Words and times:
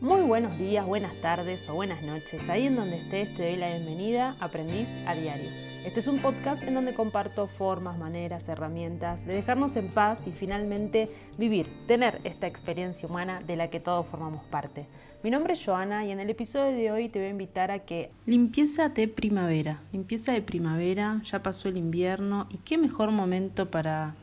Muy 0.00 0.20
buenos 0.20 0.56
días, 0.56 0.86
buenas 0.86 1.20
tardes 1.20 1.68
o 1.68 1.74
buenas 1.74 2.04
noches. 2.04 2.48
Ahí 2.48 2.66
en 2.66 2.76
donde 2.76 2.98
estés 2.98 3.34
te 3.34 3.42
doy 3.42 3.56
la 3.56 3.66
bienvenida 3.66 4.36
Aprendiz 4.38 4.88
a 5.08 5.16
Diario. 5.16 5.50
Este 5.84 5.98
es 5.98 6.06
un 6.06 6.22
podcast 6.22 6.62
en 6.62 6.74
donde 6.74 6.94
comparto 6.94 7.48
formas, 7.48 7.98
maneras, 7.98 8.48
herramientas 8.48 9.26
de 9.26 9.34
dejarnos 9.34 9.74
en 9.74 9.88
paz 9.88 10.28
y 10.28 10.30
finalmente 10.30 11.10
vivir, 11.36 11.68
tener 11.88 12.20
esta 12.22 12.46
experiencia 12.46 13.08
humana 13.08 13.40
de 13.44 13.56
la 13.56 13.70
que 13.70 13.80
todos 13.80 14.06
formamos 14.06 14.44
parte. 14.44 14.86
Mi 15.24 15.30
nombre 15.30 15.54
es 15.54 15.64
Joana 15.66 16.04
y 16.04 16.12
en 16.12 16.20
el 16.20 16.30
episodio 16.30 16.76
de 16.76 16.92
hoy 16.92 17.08
te 17.08 17.18
voy 17.18 17.26
a 17.26 17.32
invitar 17.32 17.72
a 17.72 17.80
que 17.80 18.12
limpieza 18.24 18.88
de 18.90 19.08
primavera. 19.08 19.80
Limpieza 19.90 20.30
de 20.30 20.42
primavera, 20.42 21.20
ya 21.24 21.42
pasó 21.42 21.68
el 21.68 21.76
invierno 21.76 22.46
y 22.50 22.58
qué 22.58 22.78
mejor 22.78 23.10
momento 23.10 23.68
para 23.68 24.14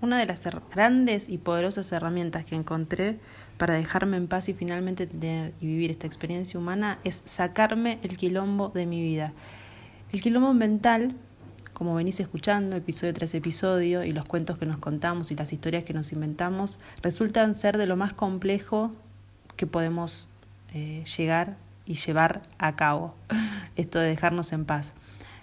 una 0.00 0.18
de 0.18 0.26
las 0.26 0.44
grandes 0.74 1.28
y 1.28 1.38
poderosas 1.38 1.90
herramientas 1.92 2.44
que 2.44 2.56
encontré 2.56 3.18
para 3.58 3.74
dejarme 3.74 4.16
en 4.16 4.28
paz 4.28 4.48
y 4.48 4.54
finalmente 4.54 5.06
tener 5.06 5.52
y 5.60 5.66
vivir 5.66 5.90
esta 5.90 6.06
experiencia 6.06 6.58
humana 6.58 7.00
es 7.04 7.22
sacarme 7.26 7.98
el 8.02 8.16
quilombo 8.16 8.70
de 8.70 8.86
mi 8.86 9.02
vida. 9.02 9.32
El 10.12 10.22
quilombo 10.22 10.54
mental, 10.54 11.14
como 11.74 11.94
venís 11.94 12.20
escuchando 12.20 12.76
episodio 12.76 13.12
tras 13.12 13.34
episodio 13.34 14.04
y 14.04 14.12
los 14.12 14.24
cuentos 14.24 14.58
que 14.58 14.64
nos 14.64 14.78
contamos 14.78 15.30
y 15.30 15.34
las 15.34 15.52
historias 15.52 15.84
que 15.84 15.92
nos 15.92 16.12
inventamos, 16.12 16.78
resultan 17.02 17.54
ser 17.54 17.76
de 17.76 17.86
lo 17.86 17.96
más 17.96 18.14
complejo 18.14 18.92
que 19.56 19.66
podemos 19.66 20.28
eh, 20.72 21.04
llegar 21.16 21.56
y 21.84 21.94
llevar 21.94 22.42
a 22.58 22.76
cabo, 22.76 23.14
esto 23.76 23.98
de 23.98 24.08
dejarnos 24.08 24.52
en 24.52 24.64
paz. 24.64 24.94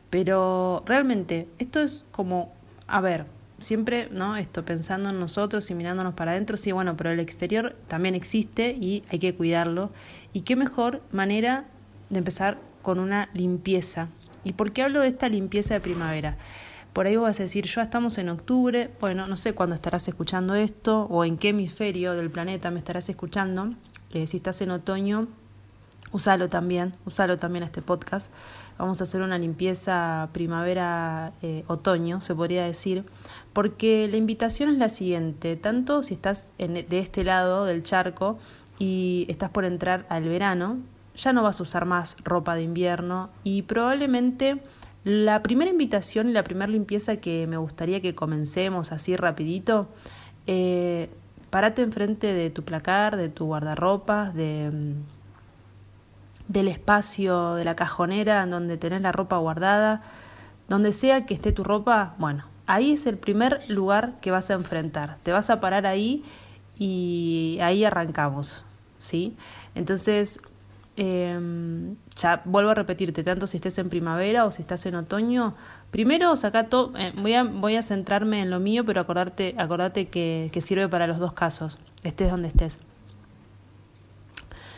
Pero 0.09 0.83
realmente, 0.85 1.49
esto 1.59 1.81
es 1.81 2.05
como, 2.11 2.53
a 2.87 3.01
ver, 3.01 3.25
siempre, 3.59 4.09
¿no? 4.11 4.37
Esto 4.37 4.65
pensando 4.65 5.09
en 5.09 5.19
nosotros 5.19 5.69
y 5.71 5.75
mirándonos 5.75 6.13
para 6.13 6.31
adentro, 6.31 6.57
sí, 6.57 6.71
bueno, 6.71 6.95
pero 6.97 7.11
el 7.11 7.19
exterior 7.19 7.75
también 7.87 8.15
existe 8.15 8.71
y 8.71 9.03
hay 9.09 9.19
que 9.19 9.35
cuidarlo. 9.35 9.91
Y 10.33 10.41
qué 10.41 10.55
mejor 10.55 11.01
manera 11.11 11.65
de 12.09 12.19
empezar 12.19 12.57
con 12.81 12.99
una 12.99 13.29
limpieza. 13.33 14.09
¿Y 14.43 14.53
por 14.53 14.71
qué 14.71 14.83
hablo 14.83 15.01
de 15.01 15.07
esta 15.07 15.29
limpieza 15.29 15.73
de 15.73 15.81
primavera? 15.81 16.37
Por 16.93 17.07
ahí 17.07 17.15
vas 17.17 17.39
a 17.39 17.43
decir, 17.43 17.65
ya 17.65 17.81
estamos 17.81 18.17
en 18.17 18.29
octubre, 18.29 18.89
bueno, 19.01 19.27
no 19.27 19.35
sé 19.35 19.53
cuándo 19.53 19.75
estarás 19.75 20.07
escuchando 20.07 20.55
esto 20.55 21.07
o 21.09 21.25
en 21.25 21.37
qué 21.37 21.49
hemisferio 21.49 22.13
del 22.13 22.29
planeta 22.29 22.71
me 22.71 22.77
estarás 22.77 23.09
escuchando. 23.09 23.71
Eh, 24.11 24.27
si 24.27 24.37
estás 24.37 24.61
en 24.61 24.71
otoño, 24.71 25.27
usalo 26.15 26.47
también, 26.47 26.93
usalo 27.05 27.37
también 27.37 27.63
a 27.63 27.65
este 27.65 27.81
podcast. 27.81 28.31
Vamos 28.77 29.01
a 29.01 29.03
hacer 29.03 29.21
una 29.21 29.37
limpieza 29.37 30.29
primavera-otoño, 30.31 32.17
eh, 32.17 32.21
se 32.21 32.33
podría 32.33 32.63
decir, 32.63 33.03
porque 33.51 34.07
la 34.09 34.15
invitación 34.15 34.69
es 34.69 34.77
la 34.77 34.87
siguiente, 34.87 35.57
tanto 35.57 36.03
si 36.03 36.13
estás 36.13 36.53
de 36.57 36.99
este 36.99 37.25
lado 37.25 37.65
del 37.65 37.83
charco 37.83 38.39
y 38.79 39.25
estás 39.27 39.49
por 39.49 39.65
entrar 39.65 40.05
al 40.07 40.29
verano, 40.29 40.77
ya 41.17 41.33
no 41.33 41.43
vas 41.43 41.59
a 41.59 41.63
usar 41.63 41.83
más 41.83 42.15
ropa 42.23 42.55
de 42.55 42.63
invierno 42.63 43.29
y 43.43 43.63
probablemente 43.63 44.61
la 45.03 45.43
primera 45.43 45.69
invitación 45.69 46.29
y 46.29 46.31
la 46.31 46.45
primera 46.45 46.71
limpieza 46.71 47.17
que 47.17 47.45
me 47.45 47.57
gustaría 47.57 47.99
que 47.99 48.15
comencemos 48.15 48.93
así 48.93 49.17
rapidito, 49.17 49.89
eh, 50.47 51.09
parate 51.49 51.81
enfrente 51.81 52.33
de 52.33 52.49
tu 52.51 52.63
placar, 52.63 53.17
de 53.17 53.27
tu 53.27 53.47
guardarropa, 53.47 54.31
de, 54.31 54.95
del 56.47 56.67
espacio, 56.67 57.55
de 57.55 57.63
la 57.63 57.75
cajonera 57.75 58.43
en 58.43 58.49
donde 58.49 58.77
tenés 58.77 59.01
la 59.01 59.11
ropa 59.11 59.37
guardada, 59.37 60.01
donde 60.67 60.93
sea 60.93 61.25
que 61.25 61.33
esté 61.33 61.51
tu 61.51 61.63
ropa, 61.63 62.15
bueno, 62.17 62.45
ahí 62.67 62.91
es 62.91 63.05
el 63.05 63.17
primer 63.17 63.61
lugar 63.69 64.19
que 64.21 64.31
vas 64.31 64.49
a 64.49 64.53
enfrentar. 64.53 65.17
Te 65.23 65.31
vas 65.31 65.49
a 65.49 65.59
parar 65.59 65.85
ahí 65.85 66.23
y 66.77 67.59
ahí 67.61 67.83
arrancamos, 67.85 68.65
¿sí? 68.99 69.35
Entonces, 69.75 70.39
em, 70.97 71.95
ya 72.15 72.41
vuelvo 72.45 72.71
a 72.71 72.73
repetirte, 72.75 73.23
tanto 73.23 73.47
si 73.47 73.57
estés 73.57 73.77
en 73.77 73.89
primavera 73.89 74.45
o 74.45 74.51
si 74.51 74.61
estás 74.61 74.85
en 74.85 74.95
otoño, 74.95 75.55
primero 75.91 76.35
saca 76.35 76.69
todo, 76.69 76.93
eh, 76.97 77.13
voy, 77.17 77.33
a, 77.33 77.43
voy 77.43 77.75
a 77.75 77.83
centrarme 77.83 78.41
en 78.41 78.49
lo 78.49 78.59
mío, 78.59 78.85
pero 78.85 79.01
acordarte, 79.01 79.55
acordate 79.57 80.07
que, 80.07 80.49
que 80.51 80.61
sirve 80.61 80.87
para 80.89 81.07
los 81.07 81.19
dos 81.19 81.33
casos, 81.33 81.77
estés 82.03 82.31
donde 82.31 82.47
estés. 82.49 82.79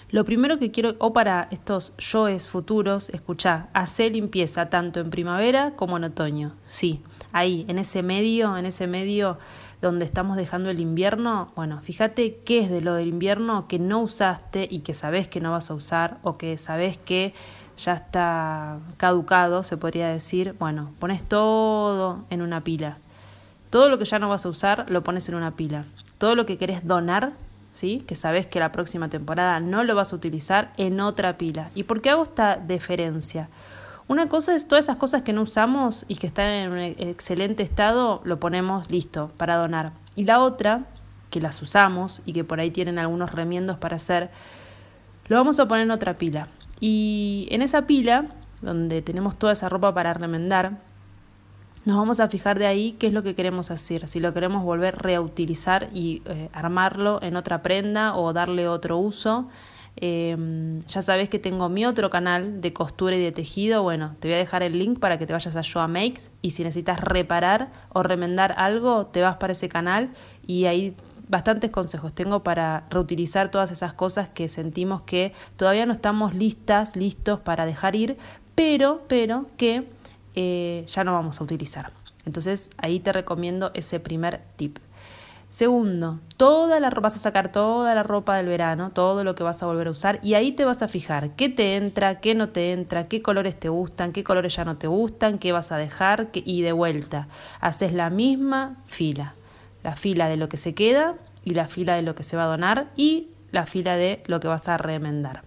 Lo 0.09 0.23
primero 0.23 0.57
que 0.57 0.71
quiero, 0.71 0.95
o 0.99 1.11
para 1.11 1.49
estos 1.51 1.93
yoes 1.97 2.47
futuros, 2.47 3.09
escuchá, 3.09 3.67
hacer 3.73 4.13
limpieza 4.13 4.69
tanto 4.69 5.01
en 5.01 5.09
primavera 5.09 5.73
como 5.75 5.97
en 5.97 6.05
otoño. 6.05 6.53
Sí, 6.63 7.01
ahí, 7.33 7.65
en 7.67 7.77
ese 7.77 8.03
medio, 8.03 8.57
en 8.57 8.65
ese 8.65 8.87
medio 8.87 9.37
donde 9.81 10.05
estamos 10.05 10.37
dejando 10.37 10.69
el 10.69 10.79
invierno, 10.79 11.51
bueno, 11.57 11.81
fíjate 11.81 12.37
qué 12.45 12.59
es 12.59 12.69
de 12.69 12.79
lo 12.79 12.93
del 12.93 13.09
invierno 13.09 13.67
que 13.67 13.79
no 13.79 13.99
usaste 13.99 14.65
y 14.71 14.79
que 14.79 14.93
sabes 14.93 15.27
que 15.27 15.41
no 15.41 15.51
vas 15.51 15.69
a 15.71 15.73
usar 15.73 16.19
o 16.23 16.37
que 16.37 16.57
sabes 16.57 16.97
que 16.97 17.33
ya 17.77 17.93
está 17.93 18.79
caducado, 18.95 19.63
se 19.63 19.75
podría 19.75 20.07
decir. 20.07 20.55
Bueno, 20.57 20.91
pones 20.99 21.21
todo 21.21 22.23
en 22.29 22.41
una 22.41 22.63
pila. 22.63 22.97
Todo 23.69 23.89
lo 23.89 23.97
que 23.97 24.05
ya 24.05 24.19
no 24.19 24.29
vas 24.29 24.45
a 24.45 24.49
usar 24.49 24.89
lo 24.89 25.03
pones 25.03 25.27
en 25.27 25.35
una 25.35 25.55
pila. 25.57 25.83
Todo 26.17 26.35
lo 26.35 26.45
que 26.45 26.57
querés 26.57 26.87
donar 26.87 27.33
que 28.05 28.15
sabes 28.15 28.47
que 28.47 28.59
la 28.59 28.71
próxima 28.71 29.09
temporada 29.09 29.59
no 29.59 29.83
lo 29.83 29.95
vas 29.95 30.11
a 30.11 30.15
utilizar 30.15 30.73
en 30.77 30.99
otra 30.99 31.37
pila. 31.37 31.69
¿Y 31.75 31.83
por 31.83 32.01
qué 32.01 32.09
hago 32.09 32.23
esta 32.23 32.57
deferencia? 32.57 33.49
Una 34.07 34.29
cosa 34.29 34.55
es 34.55 34.67
todas 34.67 34.85
esas 34.85 34.97
cosas 34.97 35.21
que 35.21 35.33
no 35.33 35.43
usamos 35.43 36.05
y 36.07 36.15
que 36.15 36.27
están 36.27 36.47
en 36.47 36.71
un 36.71 36.79
excelente 36.79 37.61
estado, 37.61 38.21
lo 38.23 38.39
ponemos 38.39 38.89
listo 38.89 39.31
para 39.37 39.57
donar. 39.57 39.91
Y 40.15 40.23
la 40.23 40.39
otra, 40.39 40.85
que 41.29 41.41
las 41.41 41.61
usamos 41.61 42.21
y 42.25 42.33
que 42.33 42.43
por 42.43 42.59
ahí 42.59 42.71
tienen 42.71 42.99
algunos 42.99 43.31
remiendos 43.31 43.77
para 43.77 43.97
hacer, 43.97 44.31
lo 45.27 45.35
vamos 45.35 45.59
a 45.59 45.67
poner 45.67 45.83
en 45.83 45.91
otra 45.91 46.15
pila. 46.15 46.47
Y 46.79 47.47
en 47.51 47.61
esa 47.61 47.85
pila, 47.85 48.27
donde 48.61 49.01
tenemos 49.01 49.37
toda 49.37 49.53
esa 49.53 49.69
ropa 49.69 49.93
para 49.93 50.13
remendar, 50.13 50.79
nos 51.87 51.95
vamos 51.95 52.19
a 52.19 52.27
fijar 52.27 52.59
de 52.59 52.67
ahí 52.67 52.97
qué 52.99 53.07
es 53.07 53.13
lo 53.13 53.23
que 53.23 53.33
queremos 53.33 53.71
hacer, 53.71 54.09
si 54.09 54.19
lo 54.19 54.33
queremos 54.33 54.61
volver 54.61 54.95
a 54.95 54.97
reutilizar 54.97 55.87
y 55.93 56.21
eh, 56.25 56.49
armarlo 56.51 57.23
en 57.23 57.37
otra 57.37 57.63
prenda 57.63 58.13
o 58.13 58.33
darle 58.33 58.67
otro 58.67 58.97
uso. 58.97 59.47
Em, 59.95 60.81
ya 60.81 61.01
sabes 61.01 61.29
que 61.29 61.39
tengo 61.39 61.69
mi 61.69 61.85
otro 61.85 62.09
canal 62.09 62.59
de 62.59 62.73
costura 62.73 63.15
y 63.15 63.21
de 63.21 63.31
tejido. 63.31 63.83
Bueno, 63.83 64.17
te 64.19 64.27
voy 64.27 64.35
a 64.35 64.37
dejar 64.37 64.63
el 64.63 64.77
link 64.77 64.99
para 64.99 65.17
que 65.17 65.25
te 65.25 65.31
vayas 65.31 65.55
a 65.55 65.61
Joa 65.63 65.87
Makes 65.87 66.29
y 66.41 66.51
si 66.51 66.65
necesitas 66.65 66.99
reparar 66.99 67.71
o 67.93 68.03
remendar 68.03 68.53
algo, 68.57 69.05
te 69.05 69.21
vas 69.21 69.37
para 69.37 69.53
ese 69.53 69.69
canal 69.69 70.09
y 70.45 70.65
ahí 70.65 70.93
bastantes 71.29 71.71
consejos 71.71 72.13
tengo 72.13 72.43
para 72.43 72.83
reutilizar 72.89 73.49
todas 73.49 73.71
esas 73.71 73.93
cosas 73.93 74.29
que 74.29 74.49
sentimos 74.49 75.03
que 75.03 75.31
todavía 75.55 75.85
no 75.85 75.93
estamos 75.93 76.33
listas, 76.33 76.97
listos 76.97 77.39
para 77.39 77.65
dejar 77.65 77.95
ir, 77.95 78.17
pero, 78.55 79.05
pero 79.07 79.45
que 79.55 79.87
eh, 80.39 80.85
ya 80.85 81.03
no 81.03 81.13
vamos 81.13 81.41
a 81.41 81.43
utilizar. 81.43 81.91
Entonces 82.23 82.69
ahí 82.77 82.99
te 82.99 83.11
recomiendo 83.11 83.71
ese 83.73 83.99
primer 83.99 84.39
tip. 84.55 84.77
Segundo, 85.49 86.19
toda 86.35 86.79
la 86.79 86.91
ropa, 86.91 87.07
vas 87.07 87.15
a 87.15 87.19
sacar 87.19 87.51
toda 87.51 87.95
la 87.95 88.03
ropa 88.03 88.37
del 88.37 88.45
verano, 88.45 88.91
todo 88.91 89.23
lo 89.23 89.33
que 89.33 89.41
vas 89.41 89.63
a 89.63 89.65
volver 89.65 89.87
a 89.87 89.91
usar 89.91 90.19
y 90.21 90.35
ahí 90.35 90.51
te 90.51 90.63
vas 90.63 90.83
a 90.83 90.87
fijar 90.87 91.31
qué 91.31 91.49
te 91.49 91.75
entra, 91.75 92.19
qué 92.19 92.35
no 92.35 92.49
te 92.49 92.71
entra, 92.71 93.07
qué 93.07 93.23
colores 93.23 93.59
te 93.59 93.69
gustan, 93.69 94.11
qué 94.11 94.23
colores 94.23 94.55
ya 94.55 94.63
no 94.63 94.77
te 94.77 94.85
gustan, 94.85 95.39
qué 95.39 95.53
vas 95.53 95.71
a 95.71 95.77
dejar 95.77 96.27
y 96.33 96.61
de 96.61 96.71
vuelta. 96.71 97.29
Haces 97.59 97.93
la 97.93 98.11
misma 98.11 98.75
fila, 98.85 99.33
la 99.83 99.95
fila 99.95 100.29
de 100.29 100.37
lo 100.37 100.49
que 100.49 100.57
se 100.57 100.75
queda 100.75 101.15
y 101.43 101.55
la 101.55 101.67
fila 101.67 101.95
de 101.95 102.03
lo 102.03 102.13
que 102.13 102.21
se 102.21 102.37
va 102.37 102.43
a 102.43 102.47
donar 102.47 102.89
y 102.95 103.29
la 103.51 103.65
fila 103.65 103.95
de 103.95 104.21
lo 104.27 104.39
que 104.39 104.49
vas 104.49 104.67
a 104.67 104.77
remendar. 104.77 105.46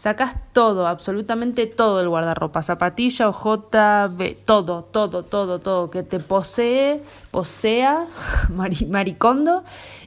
Sacas 0.00 0.34
todo, 0.54 0.86
absolutamente 0.86 1.66
todo 1.66 2.00
el 2.00 2.08
guardarropa, 2.08 2.62
zapatilla, 2.62 3.28
ojota, 3.28 4.10
todo, 4.46 4.82
todo, 4.82 5.26
todo, 5.26 5.58
todo, 5.60 5.90
que 5.90 6.02
te 6.02 6.20
posee, 6.20 7.02
posea, 7.30 8.06
maricondo, 8.88 9.62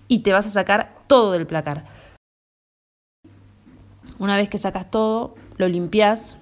y 0.08 0.22
te 0.24 0.34
vas 0.34 0.48
a 0.48 0.50
sacar 0.50 0.96
todo 1.06 1.34
del 1.34 1.46
placar. 1.46 1.86
Una 4.18 4.36
vez 4.36 4.50
que 4.50 4.58
sacas 4.58 4.90
todo, 4.90 5.36
lo 5.58 5.68
limpias 5.68 6.40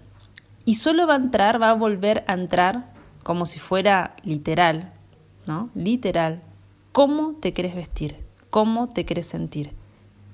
y 0.64 0.76
solo 0.76 1.06
va 1.06 1.16
a 1.16 1.18
entrar, 1.18 1.62
va 1.62 1.72
a 1.72 1.74
volver 1.74 2.24
a 2.28 2.34
entrar 2.36 2.94
como 3.22 3.46
si 3.46 3.60
fuera 3.60 4.16
literal, 4.24 4.94
¿no? 5.46 5.70
Literal. 5.76 6.42
¿Cómo 6.94 7.36
te 7.42 7.52
querés 7.52 7.76
vestir? 7.76 8.16
¿Cómo 8.50 8.88
te 8.88 9.06
querés 9.06 9.28
sentir? 9.28 9.81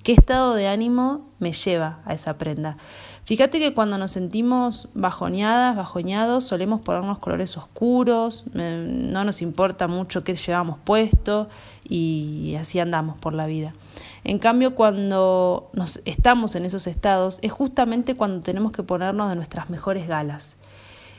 ¿Qué 0.08 0.14
estado 0.14 0.54
de 0.54 0.68
ánimo 0.68 1.28
me 1.38 1.52
lleva 1.52 2.00
a 2.06 2.14
esa 2.14 2.38
prenda? 2.38 2.78
Fíjate 3.24 3.58
que 3.58 3.74
cuando 3.74 3.98
nos 3.98 4.12
sentimos 4.12 4.88
bajoneadas, 4.94 5.76
bajoñados, 5.76 6.44
solemos 6.44 6.80
ponernos 6.80 7.18
colores 7.18 7.58
oscuros, 7.58 8.44
no 8.54 9.24
nos 9.24 9.42
importa 9.42 9.86
mucho 9.86 10.24
qué 10.24 10.34
llevamos 10.34 10.78
puesto 10.82 11.50
y 11.86 12.56
así 12.58 12.80
andamos 12.80 13.18
por 13.18 13.34
la 13.34 13.44
vida. 13.44 13.74
En 14.24 14.38
cambio, 14.38 14.74
cuando 14.74 15.68
nos 15.74 16.00
estamos 16.06 16.54
en 16.54 16.64
esos 16.64 16.86
estados, 16.86 17.38
es 17.42 17.52
justamente 17.52 18.14
cuando 18.14 18.40
tenemos 18.40 18.72
que 18.72 18.82
ponernos 18.82 19.28
de 19.28 19.36
nuestras 19.36 19.68
mejores 19.68 20.08
galas. 20.08 20.56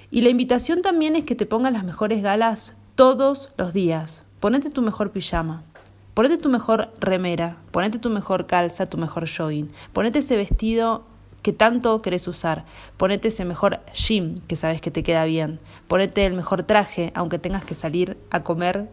Y 0.09 0.21
la 0.21 0.29
invitación 0.29 0.81
también 0.81 1.15
es 1.15 1.25
que 1.25 1.35
te 1.35 1.45
pongas 1.45 1.73
las 1.73 1.83
mejores 1.83 2.23
galas 2.23 2.75
todos 2.95 3.53
los 3.55 3.71
días. 3.71 4.25
Ponete 4.39 4.71
tu 4.71 4.81
mejor 4.81 5.11
pijama, 5.11 5.61
Ponete 6.19 6.37
tu 6.37 6.49
mejor 6.49 6.89
remera, 6.99 7.55
ponete 7.71 7.97
tu 7.97 8.09
mejor 8.09 8.45
calza, 8.45 8.87
tu 8.87 8.97
mejor 8.97 9.25
jogging, 9.25 9.69
ponete 9.93 10.19
ese 10.19 10.35
vestido 10.35 11.05
que 11.41 11.53
tanto 11.53 12.01
querés 12.01 12.27
usar, 12.27 12.65
ponete 12.97 13.29
ese 13.29 13.45
mejor 13.45 13.79
gym 13.93 14.41
que 14.41 14.57
sabes 14.57 14.81
que 14.81 14.91
te 14.91 15.01
queda 15.01 15.23
bien, 15.23 15.61
ponete 15.87 16.25
el 16.25 16.33
mejor 16.33 16.63
traje 16.63 17.13
aunque 17.15 17.39
tengas 17.39 17.63
que 17.63 17.73
salir 17.73 18.17
a 18.31 18.43
comer 18.43 18.89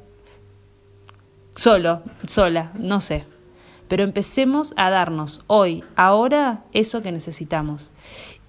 solo, 1.56 2.04
sola, 2.28 2.70
no 2.78 3.00
sé. 3.00 3.24
Pero 3.88 4.04
empecemos 4.04 4.72
a 4.76 4.88
darnos 4.90 5.42
hoy, 5.48 5.82
ahora, 5.96 6.62
eso 6.72 7.02
que 7.02 7.10
necesitamos. 7.10 7.90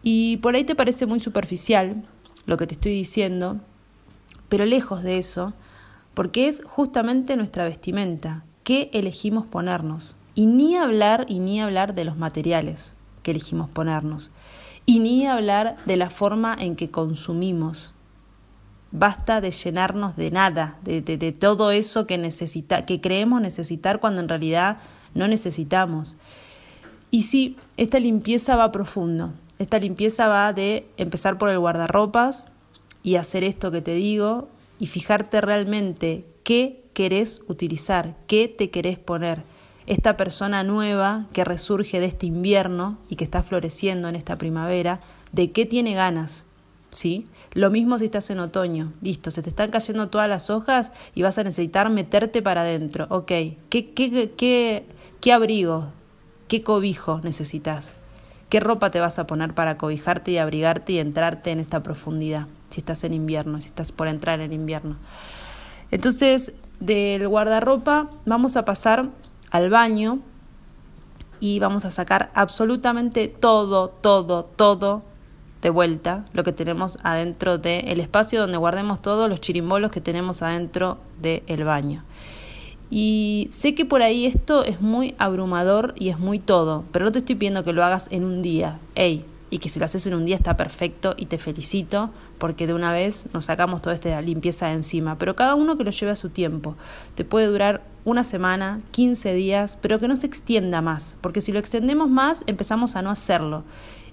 Y 0.04 0.38
por 0.38 0.54
ahí 0.54 0.66
te 0.66 0.76
parece 0.76 1.08
muy 1.08 1.20
superficial 1.20 2.04
lo 2.46 2.58
que 2.58 2.68
te 2.68 2.76
estoy 2.76 2.92
diciendo, 2.92 3.60
pero 4.50 4.66
lejos 4.66 5.02
de 5.02 5.18
eso, 5.18 5.56
porque 6.14 6.48
es 6.48 6.62
justamente 6.64 7.38
nuestra 7.38 7.64
vestimenta, 7.64 8.44
qué 8.68 8.90
elegimos 8.92 9.46
ponernos. 9.46 10.18
Y 10.36 10.46
ni 10.46 10.76
hablar 10.76 11.24
y 11.30 11.40
ni 11.40 11.62
hablar 11.62 11.94
de 11.94 12.04
los 12.04 12.18
materiales 12.18 12.98
que 13.24 13.32
elegimos 13.32 13.70
ponernos. 13.70 14.34
Y 14.86 15.00
ni 15.00 15.26
hablar 15.26 15.78
de 15.86 15.96
la 15.96 16.10
forma 16.10 16.54
en 16.60 16.76
que 16.76 16.92
consumimos. 16.92 17.94
Basta 18.92 19.40
de 19.40 19.52
llenarnos 19.52 20.18
de 20.18 20.32
nada, 20.32 20.80
de, 20.84 21.02
de, 21.02 21.32
todo 21.32 21.72
eso 21.72 22.06
que, 22.08 22.18
necesita, 22.18 22.86
que 22.86 23.00
creemos 23.00 23.40
necesitar 23.40 24.02
cuando 24.02 24.20
en 24.20 24.28
realidad 24.28 24.80
no 25.14 25.30
necesitamos. 25.30 26.18
Y 27.10 27.22
sí, 27.22 27.56
esta 27.78 28.00
limpieza 28.00 28.58
va 28.58 28.74
profundo. 28.74 29.32
Esta 29.60 29.80
limpieza 29.80 30.28
va 30.28 30.52
de 30.52 30.90
empezar 30.98 31.38
por 31.38 31.48
el 31.48 31.60
guardarropas 31.60 32.44
y 33.02 33.16
hacer 33.16 33.46
esto 33.46 33.72
que 33.72 33.82
te 33.82 33.94
digo 33.94 34.50
y 34.78 34.88
fijarte 34.88 35.40
realmente 35.40 36.26
qué 36.44 36.84
querés 36.98 37.44
utilizar, 37.48 38.16
qué 38.26 38.48
te 38.48 38.72
querés 38.72 38.98
poner. 38.98 39.44
Esta 39.86 40.18
persona 40.18 40.64
nueva 40.64 41.28
que 41.32 41.44
resurge 41.44 42.00
de 42.00 42.08
este 42.08 42.26
invierno 42.26 42.98
y 43.08 43.18
que 43.18 43.24
está 43.24 43.44
floreciendo 43.44 44.10
en 44.10 44.16
esta 44.16 44.36
primavera, 44.36 45.02
¿de 45.32 45.52
qué 45.52 45.68
tiene 45.68 45.94
ganas? 45.94 46.48
¿Sí? 46.90 47.28
Lo 47.54 47.70
mismo 47.70 48.00
si 48.00 48.06
estás 48.06 48.32
en 48.32 48.40
otoño. 48.40 48.94
Listo, 49.04 49.30
se 49.30 49.44
te 49.44 49.50
están 49.50 49.70
cayendo 49.70 50.10
todas 50.10 50.28
las 50.28 50.50
hojas 50.50 50.92
y 51.14 51.22
vas 51.22 51.38
a 51.38 51.44
necesitar 51.44 51.92
meterte 51.92 52.42
para 52.42 52.62
adentro. 52.62 53.06
Ok, 53.12 53.28
¿qué, 53.28 53.92
qué, 53.94 54.34
qué, 54.36 54.88
qué 55.22 55.34
abrigo, 55.34 55.90
qué 56.48 56.64
cobijo 56.64 57.22
necesitas? 57.24 57.94
¿Qué 58.50 58.60
ropa 58.60 58.90
te 58.90 59.00
vas 59.00 59.20
a 59.20 59.28
poner 59.28 59.54
para 59.54 59.78
cobijarte 59.78 60.32
y 60.32 60.40
abrigarte 60.40 60.94
y 60.94 60.98
entrarte 60.98 61.52
en 61.52 61.60
esta 61.60 61.84
profundidad? 61.84 62.48
Si 62.72 62.80
estás 62.80 63.04
en 63.04 63.14
invierno, 63.14 63.62
si 63.62 63.68
estás 63.68 63.92
por 63.92 64.08
entrar 64.08 64.42
en 64.42 64.52
invierno. 64.52 64.98
Entonces, 65.92 66.54
del 66.80 67.28
guardarropa 67.28 68.10
vamos 68.26 68.58
a 68.58 68.66
pasar 68.66 69.10
al 69.52 69.70
baño 69.70 70.20
y 71.40 71.60
vamos 71.60 71.86
a 71.86 71.92
sacar 71.92 72.32
absolutamente 72.34 73.28
todo, 73.28 73.90
todo, 73.90 74.44
todo 74.44 75.04
de 75.62 75.70
vuelta, 75.70 76.26
lo 76.34 76.44
que 76.44 76.52
tenemos 76.52 76.98
adentro 77.04 77.58
del 77.58 78.00
espacio 78.00 78.40
donde 78.40 78.58
guardemos 78.58 79.02
todos 79.02 79.30
los 79.30 79.42
chirimbolos 79.42 79.92
que 79.92 80.02
tenemos 80.02 80.42
adentro 80.42 80.98
del 81.20 81.64
baño. 81.64 82.04
Y 82.90 83.48
sé 83.52 83.76
que 83.76 83.84
por 83.84 84.02
ahí 84.02 84.26
esto 84.26 84.64
es 84.64 84.82
muy 84.82 85.14
abrumador 85.18 85.94
y 85.98 86.10
es 86.10 86.20
muy 86.20 86.40
todo, 86.40 86.86
pero 86.92 87.06
no 87.06 87.12
te 87.12 87.20
estoy 87.20 87.36
pidiendo 87.36 87.64
que 87.64 87.74
lo 87.74 87.84
hagas 87.84 88.08
en 88.12 88.24
un 88.24 88.42
día. 88.42 88.80
Ey, 88.96 89.26
y 89.50 89.60
que 89.60 89.70
si 89.70 89.80
lo 89.80 89.86
haces 89.86 90.06
en 90.08 90.14
un 90.14 90.26
día 90.26 90.36
está 90.36 90.58
perfecto 90.58 91.14
y 91.18 91.26
te 91.26 91.38
felicito 91.38 92.12
porque 92.38 92.68
de 92.68 92.74
una 92.74 92.92
vez 92.92 93.26
nos 93.34 93.46
sacamos 93.46 93.82
toda 93.82 93.96
esta 93.96 94.22
limpieza 94.22 94.68
de 94.68 94.74
encima, 94.74 95.18
pero 95.18 95.36
cada 95.36 95.56
uno 95.56 95.78
que 95.78 95.84
lo 95.84 95.92
lleve 95.92 96.12
a 96.12 96.16
su 96.16 96.30
tiempo. 96.30 96.76
Te 97.16 97.26
puede 97.26 97.48
durar 97.48 97.84
una 98.06 98.24
semana, 98.24 98.82
15 98.92 99.34
días, 99.34 99.78
pero 99.82 100.00
que 100.00 100.08
no 100.08 100.16
se 100.16 100.28
extienda 100.28 100.82
más, 100.82 101.18
porque 101.22 101.42
si 101.42 101.52
lo 101.52 101.60
extendemos 101.60 102.10
más 102.10 102.44
empezamos 102.48 102.96
a 102.96 103.02
no 103.02 103.10
hacerlo. 103.10 103.64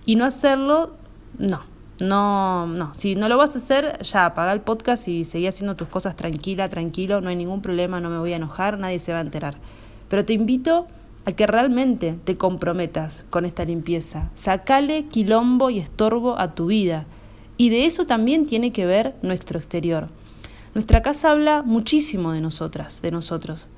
Y 0.07 0.17
no 0.17 0.25
hacerlo, 0.25 0.95
no, 1.39 1.61
no, 2.01 2.67
no, 2.67 2.95
si 2.95 3.15
no 3.15 3.29
lo 3.29 3.37
vas 3.37 3.55
a 3.55 3.59
hacer, 3.59 4.03
ya 4.03 4.27
apaga 4.27 4.53
el 4.53 4.61
podcast 4.61 5.07
y 5.09 5.25
seguí 5.25 5.47
haciendo 5.47 5.77
tus 5.77 5.89
cosas 5.89 6.17
tranquila, 6.17 6.69
tranquilo, 6.69 7.21
no 7.21 7.31
hay 7.31 7.37
ningún 7.37 7.63
problema, 7.63 8.01
no 8.01 8.11
me 8.11 8.19
voy 8.19 8.33
a 8.33 8.37
enojar, 8.37 8.79
nadie 8.79 8.99
se 8.99 9.13
va 9.13 9.19
a 9.19 9.23
enterar. 9.23 9.57
Pero 10.09 10.25
te 10.25 10.33
invito 10.33 10.87
a 11.25 11.33
que 11.33 11.47
realmente 11.47 12.19
te 12.25 12.37
comprometas 12.37 13.25
con 13.31 13.45
esta 13.45 13.65
limpieza. 13.65 14.31
Sacale 14.35 15.07
quilombo 15.07 15.71
y 15.71 15.79
estorbo 15.79 16.39
a 16.39 16.55
tu 16.55 16.67
vida. 16.67 17.07
Y 17.57 17.69
de 17.69 17.87
eso 17.87 18.07
también 18.07 18.47
tiene 18.47 18.73
que 18.73 18.87
ver 18.87 19.15
nuestro 19.23 19.59
exterior. 19.59 20.09
Nuestra 20.75 21.03
casa 21.03 21.31
habla 21.31 21.63
muchísimo 21.63 22.33
de 22.33 22.41
nosotras, 22.41 23.01
de 23.01 23.11
nosotros 23.11 23.69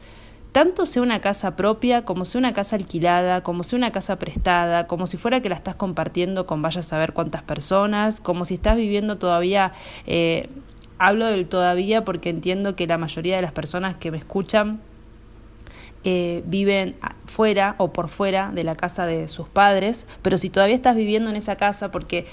tanto 0.56 0.87
sea 0.87 1.02
una 1.02 1.20
casa 1.20 1.55
propia, 1.55 2.06
como 2.06 2.25
sea 2.25 2.38
una 2.38 2.55
casa 2.55 2.76
alquilada, 2.76 3.43
como 3.43 3.62
sea 3.62 3.76
una 3.76 3.93
casa 3.93 4.19
prestada, 4.19 4.87
como 4.87 5.06
si 5.06 5.19
fuera 5.19 5.43
que 5.43 5.50
la 5.50 5.55
estás 5.55 5.75
compartiendo 5.75 6.46
con 6.46 6.62
vaya 6.62 6.81
a 6.81 6.82
saber 6.82 7.12
cuántas 7.12 7.43
personas, 7.43 8.20
como 8.20 8.46
si 8.46 8.55
estás 8.55 8.75
viviendo 8.75 9.19
todavía, 9.19 9.75
eh, 10.06 10.49
hablo 10.96 11.26
del 11.26 11.46
todavía 11.46 12.06
porque 12.06 12.31
entiendo 12.31 12.75
que 12.75 12.87
la 12.87 12.96
mayoría 12.96 13.37
de 13.37 13.43
las 13.43 13.52
personas 13.52 13.96
que 13.96 14.11
me 14.11 14.17
escuchan 14.17 14.81
eh, 16.05 16.43
viven 16.46 16.96
fuera 17.26 17.75
o 17.76 17.93
por 17.93 18.08
fuera 18.08 18.50
de 18.50 18.64
la 18.64 18.76
casa 18.76 19.05
de 19.05 19.28
sus 19.28 19.49
padres, 19.49 20.06
pero 20.23 20.38
si 20.38 20.49
todavía 20.49 20.76
estás 20.76 20.96
viviendo 20.96 21.28
en 21.28 21.37
esa 21.37 21.56
casa 21.56 21.90
porque 21.90 22.25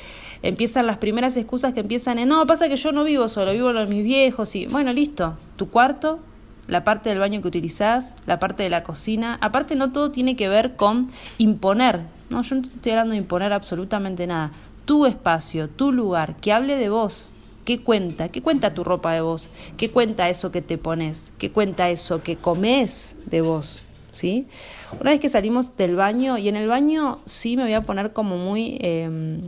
empiezan 0.43 0.85
las 0.85 0.97
primeras 0.97 1.35
excusas 1.35 1.73
que 1.73 1.79
empiezan 1.79 2.19
en, 2.19 2.29
no, 2.29 2.45
pasa 2.45 2.69
que 2.69 2.75
yo 2.75 2.91
no 2.91 3.03
vivo 3.03 3.27
solo, 3.27 3.51
vivo 3.51 3.73
con 3.73 3.89
mis 3.89 4.03
viejos 4.03 4.55
y 4.55 4.67
bueno, 4.67 4.93
listo, 4.93 5.37
tu 5.55 5.69
cuarto 5.69 6.19
la 6.67 6.83
parte 6.83 7.09
del 7.09 7.19
baño 7.19 7.41
que 7.41 7.47
utilizás, 7.47 8.15
la 8.25 8.39
parte 8.39 8.63
de 8.63 8.69
la 8.69 8.83
cocina. 8.83 9.37
Aparte, 9.41 9.75
no 9.75 9.91
todo 9.91 10.11
tiene 10.11 10.35
que 10.35 10.49
ver 10.49 10.75
con 10.75 11.09
imponer. 11.37 12.01
No, 12.29 12.41
yo 12.41 12.55
no 12.55 12.61
estoy 12.61 12.91
hablando 12.91 13.11
de 13.11 13.17
imponer 13.17 13.53
absolutamente 13.53 14.27
nada. 14.27 14.51
Tu 14.85 15.05
espacio, 15.05 15.69
tu 15.69 15.91
lugar, 15.91 16.35
que 16.37 16.53
hable 16.53 16.75
de 16.75 16.89
vos. 16.89 17.29
¿Qué 17.65 17.81
cuenta? 17.81 18.29
¿Qué 18.29 18.41
cuenta 18.41 18.73
tu 18.73 18.83
ropa 18.83 19.13
de 19.13 19.21
vos? 19.21 19.49
¿Qué 19.77 19.89
cuenta 19.89 20.29
eso 20.29 20.51
que 20.51 20.61
te 20.61 20.77
pones? 20.77 21.33
¿Qué 21.37 21.51
cuenta 21.51 21.89
eso 21.89 22.21
que 22.21 22.35
comes 22.35 23.15
de 23.25 23.41
vos? 23.41 23.83
¿Sí? 24.11 24.47
Una 24.99 25.11
vez 25.11 25.19
que 25.19 25.29
salimos 25.29 25.75
del 25.77 25.95
baño, 25.95 26.37
y 26.37 26.49
en 26.49 26.55
el 26.55 26.67
baño 26.67 27.19
sí 27.25 27.55
me 27.55 27.63
voy 27.63 27.73
a 27.73 27.81
poner 27.81 28.11
como 28.11 28.37
muy 28.37 28.77
eh, 28.81 29.39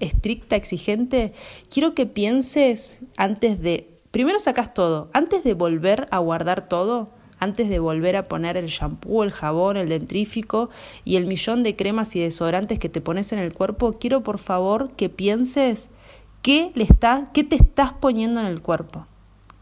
estricta, 0.00 0.56
exigente, 0.56 1.32
quiero 1.70 1.94
que 1.94 2.06
pienses 2.06 3.00
antes 3.16 3.60
de 3.60 3.96
Primero 4.16 4.38
sacas 4.38 4.72
todo. 4.72 5.10
Antes 5.12 5.44
de 5.44 5.52
volver 5.52 6.08
a 6.10 6.16
guardar 6.20 6.70
todo, 6.70 7.10
antes 7.38 7.68
de 7.68 7.78
volver 7.80 8.16
a 8.16 8.24
poner 8.24 8.56
el 8.56 8.68
shampoo, 8.68 9.24
el 9.24 9.30
jabón, 9.30 9.76
el 9.76 9.90
dentrífico 9.90 10.70
y 11.04 11.16
el 11.16 11.26
millón 11.26 11.62
de 11.62 11.76
cremas 11.76 12.16
y 12.16 12.20
desodorantes 12.20 12.78
que 12.78 12.88
te 12.88 13.02
pones 13.02 13.32
en 13.32 13.40
el 13.40 13.52
cuerpo, 13.52 13.98
quiero 14.00 14.22
por 14.22 14.38
favor 14.38 14.88
que 14.96 15.10
pienses 15.10 15.90
qué, 16.40 16.72
le 16.74 16.84
estás, 16.84 17.28
qué 17.34 17.44
te 17.44 17.56
estás 17.56 17.92
poniendo 17.92 18.40
en 18.40 18.46
el 18.46 18.62
cuerpo. 18.62 19.06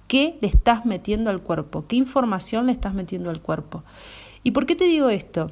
¿Qué 0.07 0.39
le 0.41 0.47
estás 0.47 0.87
metiendo 0.87 1.31
al 1.31 1.43
cuerpo? 1.43 1.87
¿Qué 1.89 1.97
información 1.97 2.67
le 2.67 2.73
estás 2.73 2.95
metiendo 2.95 3.31
al 3.31 3.41
cuerpo? 3.41 3.83
¿Y 4.45 4.53
por 4.53 4.67
qué 4.67 4.77
te 4.77 4.85
digo 4.85 5.09
esto? 5.09 5.51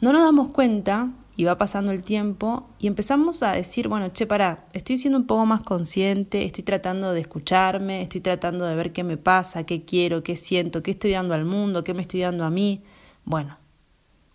No 0.00 0.14
nos 0.14 0.22
damos 0.22 0.48
cuenta 0.48 1.10
y 1.36 1.44
va 1.44 1.56
pasando 1.56 1.92
el 1.92 2.02
tiempo 2.02 2.68
y 2.78 2.86
empezamos 2.86 3.42
a 3.42 3.52
decir, 3.52 3.88
bueno, 3.88 4.08
che, 4.10 4.26
pará, 4.26 4.66
estoy 4.72 4.98
siendo 4.98 5.18
un 5.18 5.26
poco 5.26 5.46
más 5.46 5.62
consciente, 5.62 6.44
estoy 6.44 6.62
tratando 6.62 7.12
de 7.12 7.20
escucharme, 7.20 8.02
estoy 8.02 8.20
tratando 8.20 8.66
de 8.66 8.74
ver 8.74 8.92
qué 8.92 9.02
me 9.02 9.16
pasa, 9.16 9.64
qué 9.64 9.84
quiero, 9.84 10.22
qué 10.22 10.36
siento, 10.36 10.82
qué 10.82 10.92
estoy 10.92 11.12
dando 11.12 11.34
al 11.34 11.44
mundo, 11.44 11.84
qué 11.84 11.94
me 11.94 12.02
estoy 12.02 12.20
dando 12.20 12.44
a 12.44 12.50
mí. 12.50 12.82
Bueno, 13.24 13.58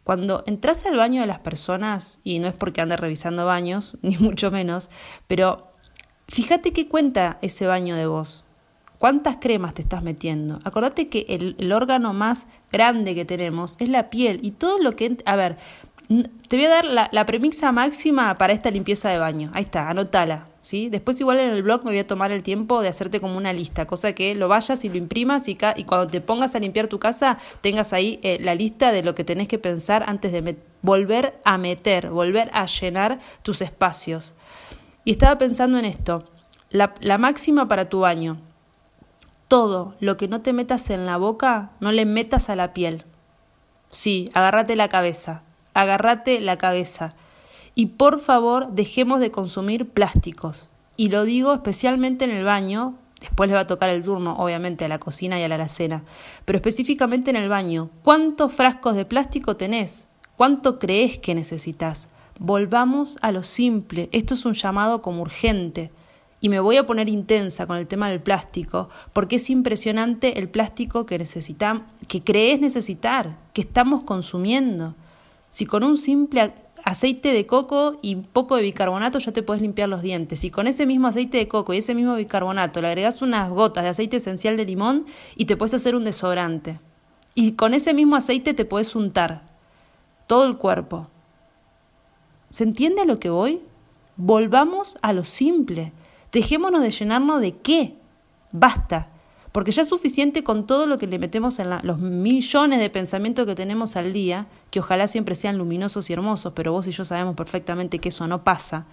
cuando 0.04 0.44
entras 0.48 0.86
al 0.86 0.98
baño 0.98 1.22
de 1.22 1.28
las 1.28 1.40
personas, 1.40 2.20
y 2.24 2.40
no 2.40 2.48
es 2.48 2.56
porque 2.56 2.82
ande 2.82 2.98
revisando 2.98 3.46
baños, 3.46 3.98
ni 4.02 4.18
mucho 4.18 4.50
menos, 4.52 4.90
pero 5.28 5.72
fíjate 6.28 6.74
qué 6.74 6.88
cuenta 6.88 7.38
ese 7.42 7.68
baño 7.68 7.96
de 7.96 8.08
vos. 8.08 8.44
¿Cuántas 8.98 9.38
cremas 9.38 9.76
te 9.76 9.84
estás 9.84 10.02
metiendo? 10.02 10.60
Acordate 10.64 11.08
que 11.08 11.28
el, 11.30 11.56
el, 11.60 11.72
órgano 11.72 12.14
más 12.14 12.48
grande 12.72 13.14
que 13.14 13.26
tenemos 13.26 13.76
es 13.78 13.90
la 13.90 14.10
piel 14.10 14.40
y 14.42 14.52
todo 14.52 14.80
lo 14.80 14.96
que... 14.96 15.18
A 15.26 15.36
ver, 15.36 15.58
te 16.08 16.56
voy 16.56 16.66
a 16.66 16.70
dar 16.70 16.86
la, 16.86 17.26
premisa 17.26 17.72
máxima 17.74 18.38
para 18.38 18.54
esta 18.54 18.72
limpieza 18.72 19.10
de 19.10 19.20
baño. 19.20 19.52
Ahí 19.54 19.64
está, 19.64 19.90
anótala. 19.90 20.48
¿sí? 20.62 20.90
Después 20.90 21.20
igual 21.20 21.40
en 21.40 21.50
el 21.50 21.64
blog 21.64 21.84
me 21.84 21.92
voy 21.92 22.00
a 22.00 22.08
tomar 22.08 22.32
el 22.32 22.44
tiempo 22.44 22.82
de 22.82 22.88
hacerte 22.88 23.20
como 23.20 23.36
una 23.38 23.52
lista, 23.52 23.86
cosa 23.86 24.14
que 24.14 24.34
lo 24.34 24.48
vayas 24.48 24.86
y 24.86 24.90
lo 24.90 24.96
imprimas 24.96 25.50
y, 25.50 25.58
y 25.76 25.84
cuando 25.84 26.08
te 26.08 26.22
pongas 26.22 26.56
a 26.56 26.60
limpiar 26.60 26.88
tu 26.88 27.00
casa 27.00 27.40
tengas 27.60 27.92
ahí 27.92 28.20
eh, 28.24 28.38
la 28.42 28.56
lista 28.56 28.94
de 28.94 29.04
lo 29.04 29.16
que 29.16 29.26
tenés 29.26 29.50
que 29.50 29.60
pensar 29.60 30.06
antes 30.08 30.32
de 30.32 30.58
volver 30.82 31.40
a 31.44 31.58
meter, 31.58 32.10
volver 32.10 32.50
a 32.54 32.68
llenar 32.68 33.20
tus 33.42 33.62
espacios. 33.62 34.34
Y 35.04 35.12
estaba 35.12 35.38
pensando 35.38 35.78
en 35.78 35.86
esto, 35.86 36.24
la, 36.70 36.94
la 37.02 37.18
máxima 37.18 37.68
para 37.68 37.90
tu 37.90 38.00
baño. 38.00 38.38
Todo 39.50 39.96
lo 40.00 40.16
que 40.16 40.28
no 40.28 40.42
te 40.42 40.54
metas 40.54 40.90
en 40.90 41.06
la 41.06 41.18
boca, 41.18 41.72
no 41.82 41.92
le 41.92 42.06
metas 42.06 42.50
a 42.50 42.56
la 42.56 42.74
piel. 42.74 43.04
Sí, 43.90 44.30
agárrate 44.34 44.76
la 44.76 44.90
cabeza 44.90 45.44
agárrate 45.80 46.42
la 46.42 46.58
cabeza. 46.58 47.16
Y 47.76 47.88
por 47.88 48.20
favor, 48.20 48.70
dejemos 48.72 49.20
de 49.20 49.32
consumir 49.32 49.90
plásticos. 49.90 50.70
Y 50.96 51.10
lo 51.10 51.24
digo 51.24 51.54
especialmente 51.54 52.26
en 52.26 52.32
el 52.32 52.44
baño, 52.44 52.96
Después 53.20 53.50
le 53.50 53.56
va 53.56 53.62
a 53.62 53.68
tocar 53.68 53.90
el 53.90 54.04
turno, 54.04 54.36
obviamente, 54.38 54.86
a 54.86 54.88
la 54.88 55.00
cocina 55.00 55.40
y 55.40 55.44
a 55.44 55.48
la 55.48 55.56
alacena. 55.56 56.04
Pero 56.46 56.58
específicamente 56.58 57.32
en 57.32 57.36
el 57.36 57.50
baño, 57.50 57.90
¿cuántos 58.04 58.54
frascos 58.54 58.96
de 58.96 59.06
plástico 59.06 59.58
tenés? 59.58 60.08
¿Cuánto 60.36 60.78
crees 60.78 61.18
que 61.18 61.34
necesitas? 61.34 62.10
Volvamos 62.40 63.18
a 63.22 63.32
lo 63.32 63.42
simple. 63.42 64.10
Esto 64.12 64.36
es 64.36 64.46
un 64.46 64.54
llamado 64.54 65.02
como 65.02 65.24
urgente. 65.24 65.92
Y 66.40 66.50
me 66.50 66.60
voy 66.60 66.78
a 66.78 66.86
poner 66.86 67.10
intensa 67.10 67.66
con 67.66 67.78
el 67.78 67.88
tema 67.88 68.10
del 68.10 68.22
plástico, 68.22 68.90
porque 69.14 69.38
es 69.38 69.50
impresionante 69.50 70.38
el 70.38 70.50
plástico 70.50 71.08
que 71.08 71.18
necesitamos, 71.18 71.84
que 72.08 72.24
crees 72.24 72.60
necesitar, 72.60 73.38
que 73.54 73.62
estamos 73.62 74.04
consumiendo. 74.04 74.94
Si 75.50 75.66
con 75.66 75.84
un 75.84 75.98
simple 75.98 76.54
aceite 76.84 77.34
de 77.34 77.46
coco 77.46 77.98
y 78.02 78.16
poco 78.16 78.56
de 78.56 78.62
bicarbonato 78.62 79.20
ya 79.20 79.34
te 79.34 79.44
puedes 79.44 79.62
limpiar 79.62 79.90
los 79.90 80.02
dientes. 80.02 80.44
Y 80.44 80.52
con 80.52 80.68
ese 80.68 80.86
mismo 80.86 81.08
aceite 81.08 81.38
de 81.38 81.48
coco 81.48 81.74
y 81.74 81.78
ese 81.78 81.94
mismo 81.94 82.16
bicarbonato 82.16 82.82
le 82.82 82.88
agregas 82.88 83.22
unas 83.22 83.50
gotas 83.50 83.84
de 83.84 83.90
aceite 83.90 84.18
esencial 84.18 84.56
de 84.56 84.66
limón 84.66 85.06
y 85.36 85.46
te 85.46 85.58
puedes 85.58 85.74
hacer 85.74 85.96
un 85.96 86.06
desodorante. 86.06 86.80
Y 87.36 87.54
con 87.54 87.74
ese 87.74 87.94
mismo 87.94 88.16
aceite 88.16 88.54
te 88.54 88.66
puedes 88.66 88.96
untar 88.96 89.42
todo 90.28 90.46
el 90.46 90.58
cuerpo. 90.58 91.08
¿Se 92.50 92.64
entiende 92.64 93.02
a 93.02 93.06
lo 93.06 93.20
que 93.20 93.30
voy? 93.30 93.62
Volvamos 94.16 94.98
a 95.02 95.14
lo 95.14 95.24
simple. 95.24 95.92
Dejémonos 96.32 96.82
de 96.82 96.92
llenarnos 96.92 97.42
de 97.42 97.58
qué. 97.58 97.96
Basta 98.52 99.10
porque 99.58 99.72
ya 99.72 99.82
es 99.82 99.88
suficiente 99.88 100.44
con 100.44 100.68
todo 100.68 100.86
lo 100.86 101.00
que 101.00 101.08
le 101.08 101.18
metemos 101.18 101.58
en 101.58 101.72
los 101.82 101.98
millones 101.98 102.80
de 102.80 102.92
pensamientos 102.92 103.48
que 103.48 103.56
tenemos 103.56 103.96
al 103.96 104.14
día, 104.14 104.46
que 104.70 104.82
ojalá 104.82 105.08
siempre 105.08 105.34
sean 105.34 105.58
luminosos 105.58 106.12
y 106.12 106.14
hermosos, 106.14 106.54
pero 106.56 106.74
vos 106.74 106.86
y 106.86 106.92
yo 106.92 107.04
sabemos 107.04 107.34
perfectamente 107.36 107.98
que 107.98 108.10
eso 108.10 108.28
no 108.28 108.44
pasa, 108.44 108.86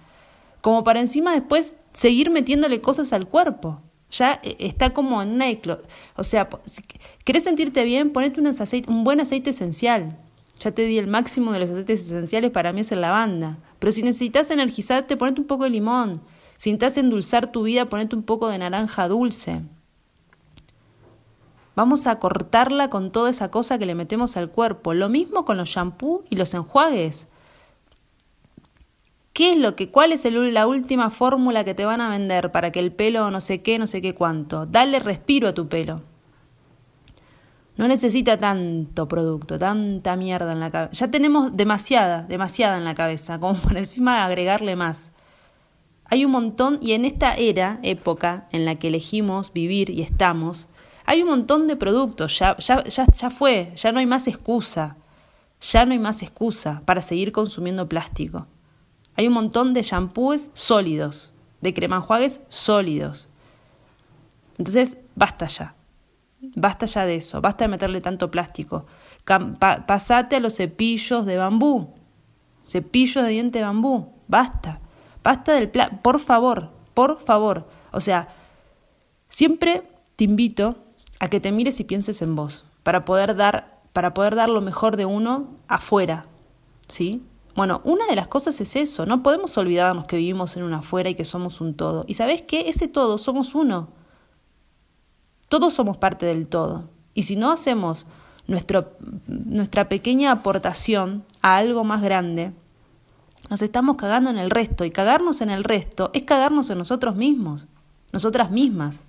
como 0.61 0.83
para 0.83 1.01
encima 1.01 1.33
después 1.33 1.75
seguir 1.93 2.31
metiéndole 2.31 2.81
cosas 2.81 3.13
al 3.13 3.27
cuerpo. 3.27 3.79
Ya 4.09 4.39
eh, 4.41 4.55
está 4.57 4.89
como 4.89 5.21
en 5.21 5.33
una... 5.33 5.45
O 6.15 6.23
sea, 6.23 6.49
si 6.63 6.81
querés 7.23 7.43
sentirte 7.43 7.83
bien, 7.83 8.09
ponete 8.11 8.39
un, 8.39 8.47
aceite, 8.47 8.89
un 8.89 9.03
buen 9.03 9.19
aceite 9.19 9.51
esencial. 9.51 10.17
Ya 10.59 10.71
te 10.71 10.81
di 10.81 10.97
el 10.97 11.05
máximo 11.05 11.53
de 11.53 11.59
los 11.59 11.69
aceites 11.69 12.07
esenciales, 12.07 12.49
para 12.49 12.73
mí 12.73 12.81
es 12.81 12.91
el 12.91 13.01
lavanda. 13.01 13.59
Pero 13.77 13.91
si 13.91 14.01
necesitas 14.01 14.49
energizarte, 14.49 15.15
ponete 15.15 15.41
un 15.41 15.45
poco 15.45 15.65
de 15.65 15.69
limón. 15.69 16.21
Si 16.57 16.71
necesitas 16.71 16.97
endulzar 16.97 17.51
tu 17.51 17.61
vida, 17.61 17.85
ponete 17.85 18.15
un 18.15 18.23
poco 18.23 18.49
de 18.49 18.57
naranja 18.57 19.07
dulce. 19.07 19.61
Vamos 21.75 22.07
a 22.07 22.19
cortarla 22.19 22.89
con 22.89 23.11
toda 23.11 23.29
esa 23.29 23.51
cosa 23.51 23.77
que 23.77 23.85
le 23.85 23.95
metemos 23.95 24.37
al 24.37 24.49
cuerpo. 24.49 24.93
Lo 24.93 25.09
mismo 25.09 25.43
con 25.43 25.57
los 25.57 25.69
shampoos 25.69 26.23
y 26.29 26.37
los 26.37 26.53
enjuagues. 26.53 27.27
¿Qué 29.33 29.51
es 29.51 29.57
lo 29.57 29.75
que, 29.75 29.91
cuál 29.91 30.13
es 30.13 30.23
la 30.23 30.65
última 30.65 31.09
fórmula 31.09 31.65
que 31.65 31.73
te 31.73 31.83
van 31.83 31.99
a 31.99 32.09
vender 32.09 32.53
para 32.53 32.71
que 32.71 32.79
el 32.79 32.93
pelo 32.93 33.29
no 33.31 33.41
sé 33.41 33.61
qué, 33.61 33.77
no 33.77 33.87
sé 33.87 34.01
qué 34.01 34.15
cuánto? 34.15 34.65
Dale 34.65 34.99
respiro 34.99 35.49
a 35.49 35.53
tu 35.53 35.67
pelo. 35.67 36.01
No 37.75 37.89
necesita 37.89 38.37
tanto 38.37 39.09
producto, 39.09 39.59
tanta 39.59 40.15
mierda 40.15 40.53
en 40.53 40.61
la 40.61 40.71
cabeza. 40.71 40.93
Ya 40.93 41.11
tenemos 41.11 41.57
demasiada, 41.57 42.21
demasiada 42.23 42.77
en 42.77 42.85
la 42.85 42.95
cabeza, 42.95 43.37
como 43.37 43.59
por 43.59 43.77
encima 43.77 44.23
agregarle 44.23 44.77
más. 44.77 45.11
Hay 46.05 46.23
un 46.23 46.31
montón, 46.31 46.79
y 46.81 46.93
en 46.93 47.03
esta 47.03 47.35
era, 47.35 47.79
época 47.83 48.47
en 48.53 48.63
la 48.63 48.75
que 48.75 48.87
elegimos 48.87 49.51
vivir 49.51 49.89
y 49.89 50.01
estamos, 50.01 50.69
hay 51.05 51.21
un 51.21 51.29
montón 51.29 51.67
de 51.67 51.75
productos, 51.75 52.39
ya, 52.39 52.57
ya, 52.57 52.83
ya, 52.83 53.05
ya 53.05 53.29
fue, 53.29 53.73
ya 53.75 53.91
no 53.91 53.99
hay 53.99 54.05
más 54.05 54.27
excusa, 54.27 54.97
ya 55.61 55.85
no 55.85 55.91
hay 55.91 55.99
más 55.99 56.23
excusa 56.23 56.81
para 56.85 57.01
seguir 57.01 57.31
consumiendo 57.31 57.87
plástico. 57.87 58.47
Hay 59.15 59.27
un 59.27 59.33
montón 59.33 59.73
de 59.73 59.83
shampoos 59.83 60.49
sólidos, 60.53 61.31
de 61.61 61.73
cremanjuagues 61.73 62.41
sólidos. 62.49 63.29
Entonces, 64.57 64.97
basta 65.15 65.47
ya. 65.47 65.75
Basta 66.55 66.85
ya 66.85 67.05
de 67.05 67.15
eso, 67.15 67.41
basta 67.41 67.65
de 67.65 67.69
meterle 67.69 68.01
tanto 68.01 68.29
plástico. 68.29 68.85
pasate 69.25 70.35
a 70.35 70.39
los 70.39 70.55
cepillos 70.55 71.25
de 71.25 71.37
bambú. 71.37 71.93
Cepillos 72.65 73.23
de 73.23 73.29
diente 73.29 73.59
de 73.59 73.65
bambú. 73.65 74.11
Basta. 74.27 74.79
Basta 75.23 75.53
del 75.53 75.69
plástico. 75.69 76.01
Por 76.01 76.19
favor, 76.19 76.71
por 76.93 77.19
favor. 77.19 77.67
O 77.91 78.01
sea, 78.01 78.27
siempre 79.29 79.83
te 80.15 80.23
invito 80.23 80.84
a 81.19 81.29
que 81.29 81.39
te 81.39 81.51
mires 81.51 81.79
y 81.79 81.83
pienses 81.83 82.21
en 82.21 82.35
vos, 82.35 82.65
para 82.83 83.05
poder 83.05 83.35
dar, 83.35 83.81
para 83.93 84.13
poder 84.13 84.35
dar 84.35 84.49
lo 84.49 84.61
mejor 84.61 84.97
de 84.97 85.05
uno 85.05 85.47
afuera, 85.67 86.27
¿sí? 86.87 87.23
Bueno, 87.55 87.79
una 87.85 88.05
de 88.07 88.17
las 88.17 88.27
cosas 88.27 88.59
es 88.59 88.75
eso, 88.75 89.05
no 89.05 89.23
podemos 89.23 89.57
olvidarnos 89.57 90.05
que 90.07 90.17
vivimos 90.17 90.57
en 90.57 90.63
una 90.63 90.79
afuera 90.79 91.09
y 91.09 91.15
que 91.15 91.23
somos 91.23 91.61
un 91.61 91.73
todo. 91.73 92.03
Y 92.05 92.15
sabes 92.15 92.41
qué, 92.41 92.67
ese 92.67 92.89
todo 92.89 93.17
somos 93.17 93.55
uno. 93.55 93.87
Todos 95.47 95.73
somos 95.73 95.97
parte 95.97 96.25
del 96.25 96.49
todo. 96.49 96.89
Y 97.13 97.23
si 97.23 97.37
no 97.37 97.51
hacemos 97.51 98.07
nuestro, 98.45 98.91
nuestra 99.27 99.87
pequeña 99.87 100.33
aportación 100.33 101.23
a 101.41 101.55
algo 101.55 101.85
más 101.85 102.01
grande, 102.01 102.51
nos 103.49 103.61
estamos 103.61 103.95
cagando 103.95 104.29
en 104.29 104.37
el 104.37 104.49
resto. 104.49 104.83
Y 104.83 104.91
cagarnos 104.91 105.39
en 105.39 105.49
el 105.49 105.63
resto 105.63 106.09
es 106.13 106.23
cagarnos 106.23 106.69
en 106.69 106.77
nosotros 106.77 107.15
mismos, 107.15 107.67
nosotras 108.11 108.51
mismas. 108.51 109.03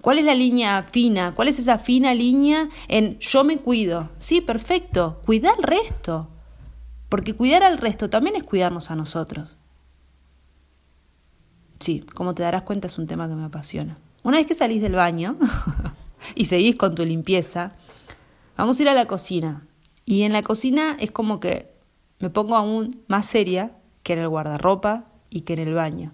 ¿Cuál 0.00 0.18
es 0.18 0.24
la 0.24 0.34
línea 0.34 0.82
fina? 0.84 1.34
¿Cuál 1.34 1.48
es 1.48 1.58
esa 1.58 1.78
fina 1.78 2.14
línea 2.14 2.68
en 2.86 3.18
yo 3.18 3.42
me 3.44 3.58
cuido? 3.58 4.10
Sí, 4.18 4.40
perfecto. 4.40 5.20
Cuidar 5.24 5.54
al 5.56 5.62
resto. 5.64 6.28
Porque 7.08 7.34
cuidar 7.34 7.62
al 7.62 7.78
resto 7.78 8.08
también 8.08 8.36
es 8.36 8.44
cuidarnos 8.44 8.90
a 8.90 8.96
nosotros. 8.96 9.56
Sí, 11.80 12.00
como 12.00 12.34
te 12.34 12.42
darás 12.42 12.62
cuenta 12.62 12.86
es 12.86 12.98
un 12.98 13.06
tema 13.06 13.28
que 13.28 13.34
me 13.34 13.44
apasiona. 13.44 13.98
Una 14.22 14.38
vez 14.38 14.46
que 14.46 14.54
salís 14.54 14.82
del 14.82 14.94
baño 14.94 15.36
y 16.34 16.44
seguís 16.44 16.76
con 16.76 16.94
tu 16.94 17.04
limpieza, 17.04 17.72
vamos 18.56 18.78
a 18.78 18.82
ir 18.82 18.88
a 18.88 18.94
la 18.94 19.06
cocina. 19.06 19.66
Y 20.04 20.22
en 20.22 20.32
la 20.32 20.42
cocina 20.42 20.96
es 20.98 21.10
como 21.10 21.40
que 21.40 21.70
me 22.18 22.30
pongo 22.30 22.56
aún 22.56 23.02
más 23.08 23.26
seria 23.26 23.72
que 24.02 24.14
en 24.14 24.20
el 24.20 24.28
guardarropa 24.28 25.04
y 25.30 25.42
que 25.42 25.54
en 25.54 25.60
el 25.60 25.74
baño. 25.74 26.12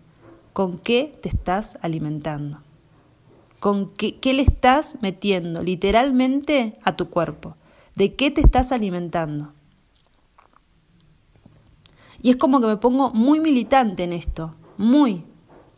¿Con 0.53 0.79
qué 0.79 1.13
te 1.23 1.29
estás 1.29 1.79
alimentando? 1.83 2.64
Con 3.65 3.89
qué, 3.89 4.21
le 4.35 4.43
estás 4.43 4.99
metiendo 5.01 5.63
literalmente 5.63 6.79
a 6.83 6.97
tu 6.97 7.09
cuerpo, 7.09 7.57
de 7.95 8.15
qué 8.15 8.31
te 8.31 8.43
estás 8.43 8.73
alimentando. 8.73 9.55
Y 12.21 12.29
es 12.29 12.37
como 12.37 12.61
que 12.61 12.67
me 12.67 12.77
pongo 12.77 13.09
muy 13.13 13.41
militante 13.41 14.05
en 14.05 14.13
esto, 14.13 14.55
muy, 14.77 15.25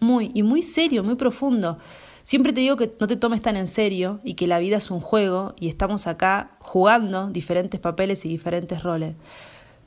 muy, 0.00 0.32
y 0.34 0.42
muy 0.42 0.62
serio, 0.62 1.04
muy 1.04 1.14
profundo. 1.14 1.78
Siempre 2.24 2.52
te 2.52 2.58
digo 2.58 2.74
que 2.74 2.92
no 2.98 3.06
te 3.06 3.14
tomes 3.14 3.40
tan 3.40 3.54
en 3.54 3.68
serio 3.68 4.18
y 4.24 4.34
que 4.34 4.48
la 4.48 4.58
vida 4.58 4.78
es 4.78 4.90
un 4.90 4.98
juego 4.98 5.54
y 5.56 5.68
estamos 5.68 6.08
acá 6.08 6.56
jugando 6.58 7.28
diferentes 7.28 7.78
papeles 7.78 8.24
y 8.24 8.28
diferentes 8.28 8.82
roles. 8.82 9.14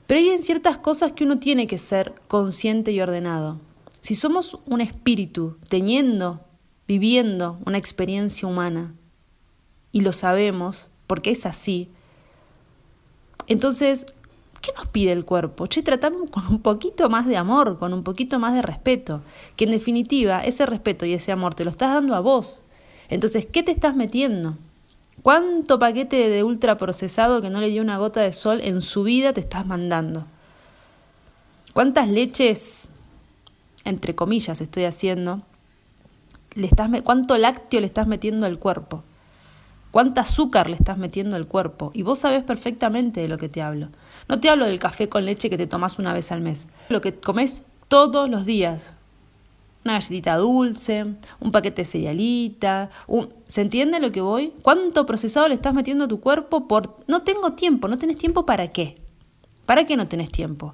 Pero 0.07 0.21
hay 0.21 0.29
en 0.29 0.39
ciertas 0.41 0.77
cosas 0.77 1.11
que 1.11 1.25
uno 1.25 1.39
tiene 1.39 1.67
que 1.67 1.77
ser 1.77 2.13
consciente 2.29 2.93
y 2.93 3.01
ordenado. 3.01 3.59
Si 3.99 4.15
somos 4.15 4.57
un 4.67 4.79
espíritu 4.79 5.57
teniendo 5.67 6.45
viviendo 6.89 7.59
una 7.67 7.77
experiencia 7.77 8.47
humana 8.47 8.95
y 9.91 10.01
lo 10.01 10.11
sabemos 10.11 10.89
porque 11.05 11.29
es 11.29 11.45
así, 11.45 11.87
entonces, 13.45 14.07
¿qué 14.59 14.71
nos 14.75 14.87
pide 14.87 15.11
el 15.11 15.23
cuerpo? 15.23 15.67
Che, 15.67 15.83
tratamos 15.83 16.31
con 16.31 16.47
un 16.47 16.63
poquito 16.63 17.07
más 17.07 17.27
de 17.27 17.37
amor, 17.37 17.77
con 17.77 17.93
un 17.93 18.03
poquito 18.03 18.39
más 18.39 18.55
de 18.55 18.63
respeto, 18.63 19.21
que 19.55 19.65
en 19.65 19.71
definitiva 19.71 20.43
ese 20.43 20.65
respeto 20.65 21.05
y 21.05 21.13
ese 21.13 21.31
amor 21.31 21.53
te 21.53 21.63
lo 21.63 21.69
estás 21.69 21.93
dando 21.93 22.15
a 22.15 22.21
vos. 22.21 22.61
Entonces, 23.07 23.45
¿qué 23.45 23.61
te 23.61 23.71
estás 23.71 23.95
metiendo? 23.95 24.57
¿Cuánto 25.21 25.77
paquete 25.77 26.27
de 26.27 26.43
ultraprocesado 26.43 27.39
que 27.39 27.51
no 27.51 27.61
le 27.61 27.69
dio 27.69 27.83
una 27.83 27.99
gota 27.99 28.21
de 28.21 28.33
sol 28.33 28.61
en 28.63 28.81
su 28.81 29.03
vida 29.03 29.31
te 29.31 29.41
estás 29.41 29.67
mandando? 29.67 30.25
¿Cuántas 31.73 32.09
leches, 32.09 32.89
entre 33.83 34.15
comillas, 34.15 34.59
estoy 34.59 34.85
haciendo, 34.85 35.43
cuánto 37.03 37.37
lácteo 37.37 37.79
le 37.79 37.87
estás 37.87 38.07
metiendo 38.07 38.45
al 38.45 38.59
cuerpo, 38.59 39.03
cuánta 39.91 40.21
azúcar 40.21 40.69
le 40.69 40.75
estás 40.75 40.97
metiendo 40.97 41.35
al 41.35 41.47
cuerpo. 41.47 41.91
Y 41.93 42.03
vos 42.03 42.19
sabés 42.19 42.43
perfectamente 42.43 43.21
de 43.21 43.27
lo 43.27 43.37
que 43.37 43.49
te 43.49 43.61
hablo. 43.61 43.89
No 44.27 44.39
te 44.39 44.49
hablo 44.49 44.65
del 44.65 44.79
café 44.79 45.09
con 45.09 45.25
leche 45.25 45.49
que 45.49 45.57
te 45.57 45.67
tomás 45.67 45.99
una 45.99 46.13
vez 46.13 46.31
al 46.31 46.41
mes, 46.41 46.67
lo 46.89 47.01
que 47.01 47.15
comes 47.15 47.63
todos 47.87 48.29
los 48.29 48.45
días. 48.45 48.95
Una 49.85 49.93
galletita 49.93 50.35
dulce, 50.37 51.05
un 51.39 51.51
paquete 51.51 51.83
de 51.83 51.85
cerealita, 51.85 52.89
un... 53.07 53.33
¿se 53.47 53.61
entiende 53.61 53.99
lo 53.99 54.11
que 54.11 54.21
voy? 54.21 54.53
¿Cuánto 54.61 55.05
procesado 55.05 55.47
le 55.47 55.55
estás 55.55 55.73
metiendo 55.73 56.05
a 56.05 56.07
tu 56.07 56.19
cuerpo 56.19 56.67
por 56.67 56.97
no 57.07 57.23
tengo 57.23 57.53
tiempo, 57.53 57.87
no 57.87 57.97
tenés 57.97 58.17
tiempo 58.17 58.45
para 58.45 58.67
qué? 58.67 58.97
¿Para 59.65 59.85
qué 59.85 59.95
no 59.95 60.07
tenés 60.07 60.31
tiempo? 60.31 60.73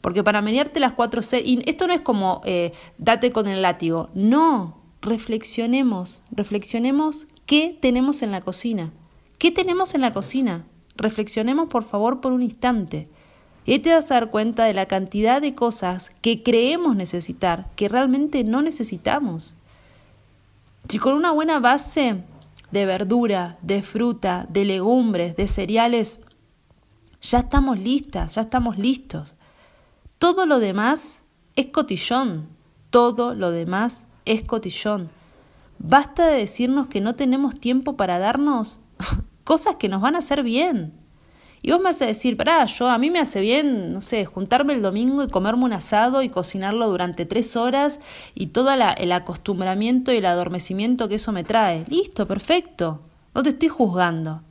Porque 0.00 0.22
para 0.22 0.42
menearte 0.42 0.80
las 0.80 0.92
cuatro 0.92 1.22
y 1.44 1.62
esto 1.68 1.86
no 1.86 1.94
es 1.94 2.02
como 2.02 2.42
eh, 2.44 2.72
date 2.98 3.32
con 3.32 3.46
el 3.46 3.62
látigo, 3.62 4.10
no, 4.14 4.76
reflexionemos, 5.04 6.22
reflexionemos 6.30 7.26
qué 7.44 7.78
tenemos 7.80 8.22
en 8.22 8.30
la 8.30 8.40
cocina, 8.40 8.90
qué 9.38 9.50
tenemos 9.50 9.94
en 9.94 10.00
la 10.00 10.14
cocina, 10.14 10.64
reflexionemos 10.96 11.68
por 11.68 11.84
favor 11.84 12.20
por 12.20 12.32
un 12.32 12.42
instante. 12.42 13.08
Y 13.66 13.78
te 13.78 13.92
vas 13.92 14.10
a 14.10 14.14
dar 14.14 14.30
cuenta 14.30 14.64
de 14.64 14.74
la 14.74 14.86
cantidad 14.86 15.40
de 15.40 15.54
cosas 15.54 16.10
que 16.22 16.42
creemos 16.42 16.96
necesitar, 16.96 17.70
que 17.76 17.88
realmente 17.88 18.44
no 18.44 18.62
necesitamos. 18.62 19.56
Si 20.88 20.98
con 20.98 21.14
una 21.14 21.32
buena 21.32 21.60
base 21.60 22.22
de 22.70 22.86
verdura, 22.86 23.58
de 23.62 23.82
fruta, 23.82 24.46
de 24.48 24.64
legumbres, 24.64 25.36
de 25.36 25.48
cereales, 25.48 26.20
ya 27.22 27.40
estamos 27.40 27.78
listas, 27.78 28.34
ya 28.34 28.42
estamos 28.42 28.78
listos. 28.78 29.34
Todo 30.18 30.44
lo 30.46 30.58
demás 30.58 31.24
es 31.56 31.66
cotillón, 31.66 32.48
todo 32.90 33.34
lo 33.34 33.50
demás 33.50 34.06
es 34.24 34.42
cotillón. 34.42 35.10
Basta 35.78 36.26
de 36.26 36.38
decirnos 36.38 36.86
que 36.86 37.00
no 37.00 37.14
tenemos 37.14 37.58
tiempo 37.58 37.96
para 37.96 38.18
darnos 38.18 38.80
cosas 39.44 39.76
que 39.76 39.88
nos 39.88 40.00
van 40.00 40.16
a 40.16 40.20
hacer 40.20 40.42
bien. 40.42 40.92
Y 41.62 41.72
vos 41.72 41.80
me 41.80 41.88
a 41.88 41.92
decir, 41.92 42.36
pará, 42.36 42.66
yo 42.66 42.90
a 42.90 42.98
mí 42.98 43.10
me 43.10 43.20
hace 43.20 43.40
bien, 43.40 43.94
no 43.94 44.02
sé, 44.02 44.26
juntarme 44.26 44.74
el 44.74 44.82
domingo 44.82 45.22
y 45.22 45.28
comerme 45.28 45.64
un 45.64 45.72
asado 45.72 46.20
y 46.20 46.28
cocinarlo 46.28 46.90
durante 46.90 47.24
tres 47.24 47.56
horas 47.56 48.00
y 48.34 48.48
todo 48.48 48.70
el 48.70 49.12
acostumbramiento 49.12 50.12
y 50.12 50.18
el 50.18 50.26
adormecimiento 50.26 51.08
que 51.08 51.14
eso 51.14 51.32
me 51.32 51.42
trae. 51.42 51.86
Listo, 51.88 52.28
perfecto. 52.28 53.00
No 53.34 53.42
te 53.42 53.48
estoy 53.48 53.68
juzgando. 53.68 54.42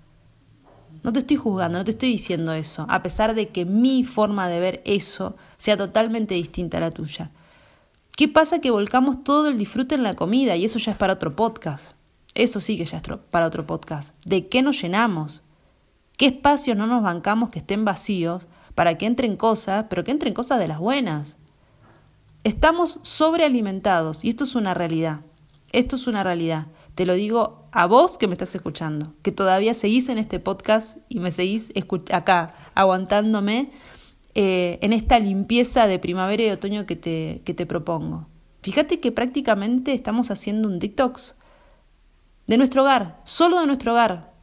No 1.03 1.13
te 1.13 1.19
estoy 1.19 1.37
juzgando, 1.37 1.77
no 1.77 1.83
te 1.83 1.91
estoy 1.91 2.09
diciendo 2.09 2.53
eso, 2.53 2.87
a 2.89 3.03
pesar 3.03 3.35
de 3.35 3.49
que 3.49 3.65
mi 3.65 4.03
forma 4.05 4.47
de 4.47 4.59
ver 4.59 4.81
eso 4.85 5.35
sea 5.57 5.77
totalmente 5.77 6.33
distinta 6.33 6.77
a 6.77 6.81
la 6.81 6.91
tuya. 6.91 7.29
¿Qué 8.15 8.27
pasa 8.27 8.61
que 8.61 8.69
volcamos 8.69 9.23
todo 9.23 9.47
el 9.47 9.57
disfrute 9.57 9.95
en 9.95 10.03
la 10.03 10.13
comida 10.13 10.55
y 10.55 10.65
eso 10.65 10.77
ya 10.77 10.91
es 10.91 10.97
para 10.99 11.13
otro 11.13 11.35
podcast? 11.35 11.95
Eso 12.35 12.61
sí 12.61 12.77
que 12.77 12.85
ya 12.85 12.97
es 12.97 13.03
para 13.31 13.47
otro 13.47 13.65
podcast. 13.65 14.13
¿De 14.23 14.49
qué 14.49 14.61
nos 14.61 14.79
llenamos? 14.79 15.41
¿Qué 16.15 16.27
espacios 16.27 16.77
no 16.77 16.85
nos 16.85 17.01
bancamos 17.01 17.49
que 17.49 17.57
estén 17.57 17.85
vacíos 17.85 18.47
para 18.75 18.99
que 18.99 19.07
entren 19.07 19.35
cosas, 19.35 19.85
pero 19.89 20.03
que 20.03 20.11
entren 20.11 20.35
cosas 20.35 20.59
de 20.59 20.67
las 20.67 20.77
buenas? 20.77 21.37
Estamos 22.43 22.99
sobrealimentados 23.01 24.23
y 24.23 24.29
esto 24.29 24.43
es 24.43 24.53
una 24.53 24.75
realidad. 24.75 25.21
Esto 25.71 25.95
es 25.95 26.05
una 26.05 26.23
realidad. 26.23 26.67
Te 26.93 27.07
lo 27.07 27.15
digo 27.15 27.65
a 27.71 27.87
vos 27.87 28.19
que 28.19 28.27
me 28.27 28.33
estás 28.33 28.53
escuchando, 28.53 29.15
que 29.23 29.31
todavía 29.31 29.73
seguís 29.73 30.07
en 30.09 30.19
este 30.19 30.39
podcast 30.39 30.99
y 31.09 31.17
me 31.17 31.31
seguís 31.31 31.73
acá 32.11 32.53
aguantándome 32.75 33.71
eh, 34.35 34.79
en 34.81 34.93
esta 34.93 35.19
limpieza 35.19 35.87
de 35.87 35.99
primavera 35.99 36.43
y 36.43 36.49
otoño 36.49 36.85
que 36.85 36.95
te, 36.95 37.41
que 37.45 37.53
te 37.53 37.65
propongo. 37.65 38.27
Fíjate 38.61 38.99
que 38.99 39.11
prácticamente 39.11 39.93
estamos 39.93 40.31
haciendo 40.31 40.67
un 40.67 40.79
detox 40.79 41.35
de 42.47 42.57
nuestro 42.57 42.83
hogar, 42.83 43.21
solo 43.23 43.59
de 43.59 43.67
nuestro 43.67 43.93
hogar, 43.93 44.33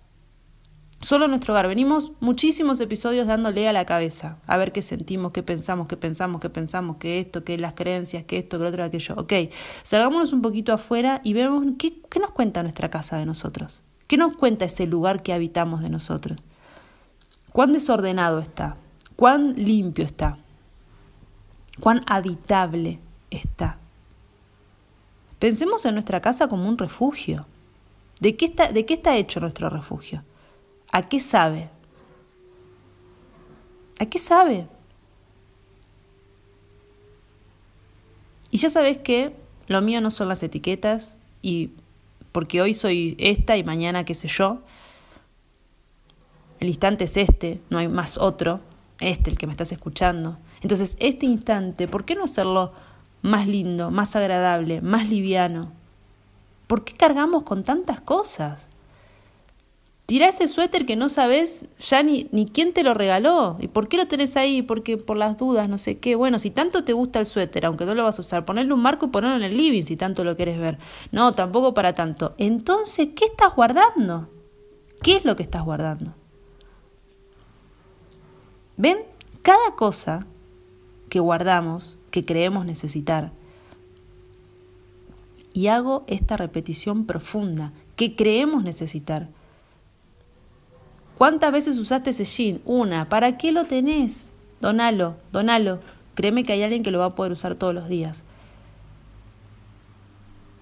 Solo 1.02 1.24
en 1.24 1.30
nuestro 1.30 1.54
hogar. 1.54 1.66
Venimos 1.66 2.12
muchísimos 2.20 2.78
episodios 2.78 3.26
dándole 3.26 3.66
a 3.66 3.72
la 3.72 3.86
cabeza, 3.86 4.36
a 4.46 4.58
ver 4.58 4.70
qué 4.70 4.82
sentimos, 4.82 5.32
qué 5.32 5.42
pensamos, 5.42 5.88
qué 5.88 5.96
pensamos, 5.96 6.42
qué 6.42 6.50
pensamos, 6.50 6.98
qué 6.98 7.20
esto, 7.20 7.42
qué 7.42 7.56
las 7.56 7.72
creencias, 7.72 8.24
qué 8.24 8.36
esto, 8.36 8.58
qué 8.58 8.64
lo 8.64 8.68
otro, 8.68 8.84
aquello. 8.84 9.14
Ok, 9.16 9.32
salgámonos 9.82 10.34
un 10.34 10.42
poquito 10.42 10.74
afuera 10.74 11.22
y 11.24 11.32
vemos 11.32 11.64
qué, 11.78 12.02
qué 12.10 12.20
nos 12.20 12.32
cuenta 12.32 12.62
nuestra 12.62 12.90
casa 12.90 13.16
de 13.16 13.24
nosotros. 13.24 13.82
¿Qué 14.08 14.18
nos 14.18 14.36
cuenta 14.36 14.66
ese 14.66 14.86
lugar 14.86 15.22
que 15.22 15.32
habitamos 15.32 15.80
de 15.80 15.88
nosotros? 15.88 16.38
¿Cuán 17.50 17.72
desordenado 17.72 18.38
está? 18.38 18.76
¿Cuán 19.20 19.52
limpio 19.52 20.06
está? 20.06 20.38
¿Cuán 21.78 22.02
habitable 22.06 22.98
está? 23.30 23.78
Pensemos 25.38 25.84
en 25.84 25.92
nuestra 25.92 26.22
casa 26.22 26.48
como 26.48 26.66
un 26.66 26.78
refugio. 26.78 27.44
¿De 28.18 28.34
qué 28.34 28.46
está, 28.46 28.72
de 28.72 28.86
qué 28.86 28.94
está 28.94 29.18
hecho 29.18 29.38
nuestro 29.38 29.68
refugio? 29.68 30.24
¿A 30.90 31.06
qué 31.06 31.20
sabe? 31.20 31.68
¿A 33.98 34.06
qué 34.06 34.18
sabe? 34.18 34.66
Y 38.50 38.56
ya 38.56 38.70
sabes 38.70 38.96
que 38.96 39.36
lo 39.66 39.82
mío 39.82 40.00
no 40.00 40.10
son 40.10 40.28
las 40.28 40.42
etiquetas 40.42 41.14
y 41.42 41.72
porque 42.32 42.62
hoy 42.62 42.72
soy 42.72 43.16
esta 43.18 43.58
y 43.58 43.64
mañana 43.64 44.06
qué 44.06 44.14
sé 44.14 44.28
yo. 44.28 44.62
El 46.58 46.68
instante 46.68 47.04
es 47.04 47.18
este, 47.18 47.60
no 47.68 47.76
hay 47.76 47.88
más 47.88 48.16
otro, 48.16 48.60
este 49.00 49.30
el 49.30 49.38
que 49.38 49.46
me 49.46 49.52
estás 49.52 49.72
escuchando. 49.72 50.38
Entonces, 50.60 50.96
este 51.00 51.26
instante, 51.26 51.88
¿por 51.88 52.04
qué 52.04 52.14
no 52.14 52.24
hacerlo 52.24 52.72
más 53.22 53.48
lindo, 53.48 53.90
más 53.90 54.14
agradable, 54.16 54.80
más 54.80 55.08
liviano? 55.08 55.72
¿Por 56.66 56.84
qué 56.84 56.94
cargamos 56.94 57.42
con 57.42 57.64
tantas 57.64 58.00
cosas? 58.00 58.68
Tira 60.06 60.28
ese 60.28 60.48
suéter 60.48 60.86
que 60.86 60.96
no 60.96 61.08
sabes 61.08 61.68
ya 61.78 62.02
ni, 62.02 62.28
ni 62.32 62.46
quién 62.46 62.72
te 62.72 62.82
lo 62.82 62.94
regaló. 62.94 63.56
¿Y 63.60 63.68
por 63.68 63.88
qué 63.88 63.96
lo 63.96 64.06
tenés 64.06 64.36
ahí? 64.36 64.60
Porque 64.60 64.96
por 64.96 65.16
las 65.16 65.38
dudas, 65.38 65.68
no 65.68 65.78
sé 65.78 65.98
qué. 65.98 66.16
Bueno, 66.16 66.40
si 66.40 66.50
tanto 66.50 66.82
te 66.82 66.92
gusta 66.92 67.20
el 67.20 67.26
suéter, 67.26 67.64
aunque 67.64 67.86
no 67.86 67.94
lo 67.94 68.02
vas 68.02 68.18
a 68.18 68.22
usar, 68.22 68.44
ponerle 68.44 68.74
un 68.74 68.82
marco 68.82 69.06
y 69.06 69.10
ponerlo 69.10 69.36
en 69.36 69.44
el 69.44 69.56
living 69.56 69.82
si 69.82 69.96
tanto 69.96 70.24
lo 70.24 70.36
quieres 70.36 70.58
ver. 70.58 70.78
No, 71.12 71.32
tampoco 71.34 71.74
para 71.74 71.94
tanto. 71.94 72.34
Entonces, 72.38 73.10
¿qué 73.14 73.26
estás 73.26 73.54
guardando? 73.54 74.28
¿Qué 75.00 75.16
es 75.16 75.24
lo 75.24 75.36
que 75.36 75.44
estás 75.44 75.62
guardando? 75.62 76.14
¿Ven? 78.80 78.98
Cada 79.42 79.74
cosa 79.76 80.26
que 81.10 81.20
guardamos, 81.20 81.98
que 82.10 82.24
creemos 82.24 82.64
necesitar, 82.64 83.30
y 85.52 85.66
hago 85.66 86.04
esta 86.06 86.36
repetición 86.36 87.04
profunda, 87.04 87.72
que 87.96 88.16
creemos 88.16 88.64
necesitar, 88.64 89.28
¿Cuántas 91.20 91.52
veces 91.52 91.76
usaste 91.76 92.08
ese 92.08 92.24
jean? 92.24 92.62
Una. 92.64 93.10
¿Para 93.10 93.36
qué 93.36 93.52
lo 93.52 93.66
tenés? 93.66 94.32
Donalo, 94.62 95.16
donalo. 95.32 95.80
Créeme 96.14 96.44
que 96.44 96.54
hay 96.54 96.62
alguien 96.62 96.82
que 96.82 96.90
lo 96.90 96.98
va 96.98 97.04
a 97.04 97.14
poder 97.14 97.32
usar 97.32 97.56
todos 97.56 97.74
los 97.74 97.90
días. 97.90 98.24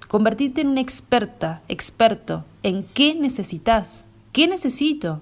Convertirte 0.09 0.62
en 0.62 0.70
una 0.70 0.81
experta, 0.81 1.62
experto, 1.68 2.44
en 2.64 2.83
qué 2.83 3.14
necesitas. 3.14 4.07
¿Qué 4.33 4.48
necesito? 4.48 5.20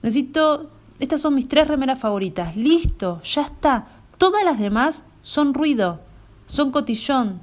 Necesito, 0.00 0.70
estas 1.00 1.20
son 1.20 1.34
mis 1.34 1.48
tres 1.48 1.68
remeras 1.68 1.98
favoritas. 1.98 2.56
Listo, 2.56 3.22
ya 3.22 3.42
está. 3.42 3.86
Todas 4.16 4.44
las 4.44 4.58
demás 4.58 5.04
son 5.22 5.54
ruido, 5.54 6.00
son 6.46 6.70
cotillón, 6.70 7.40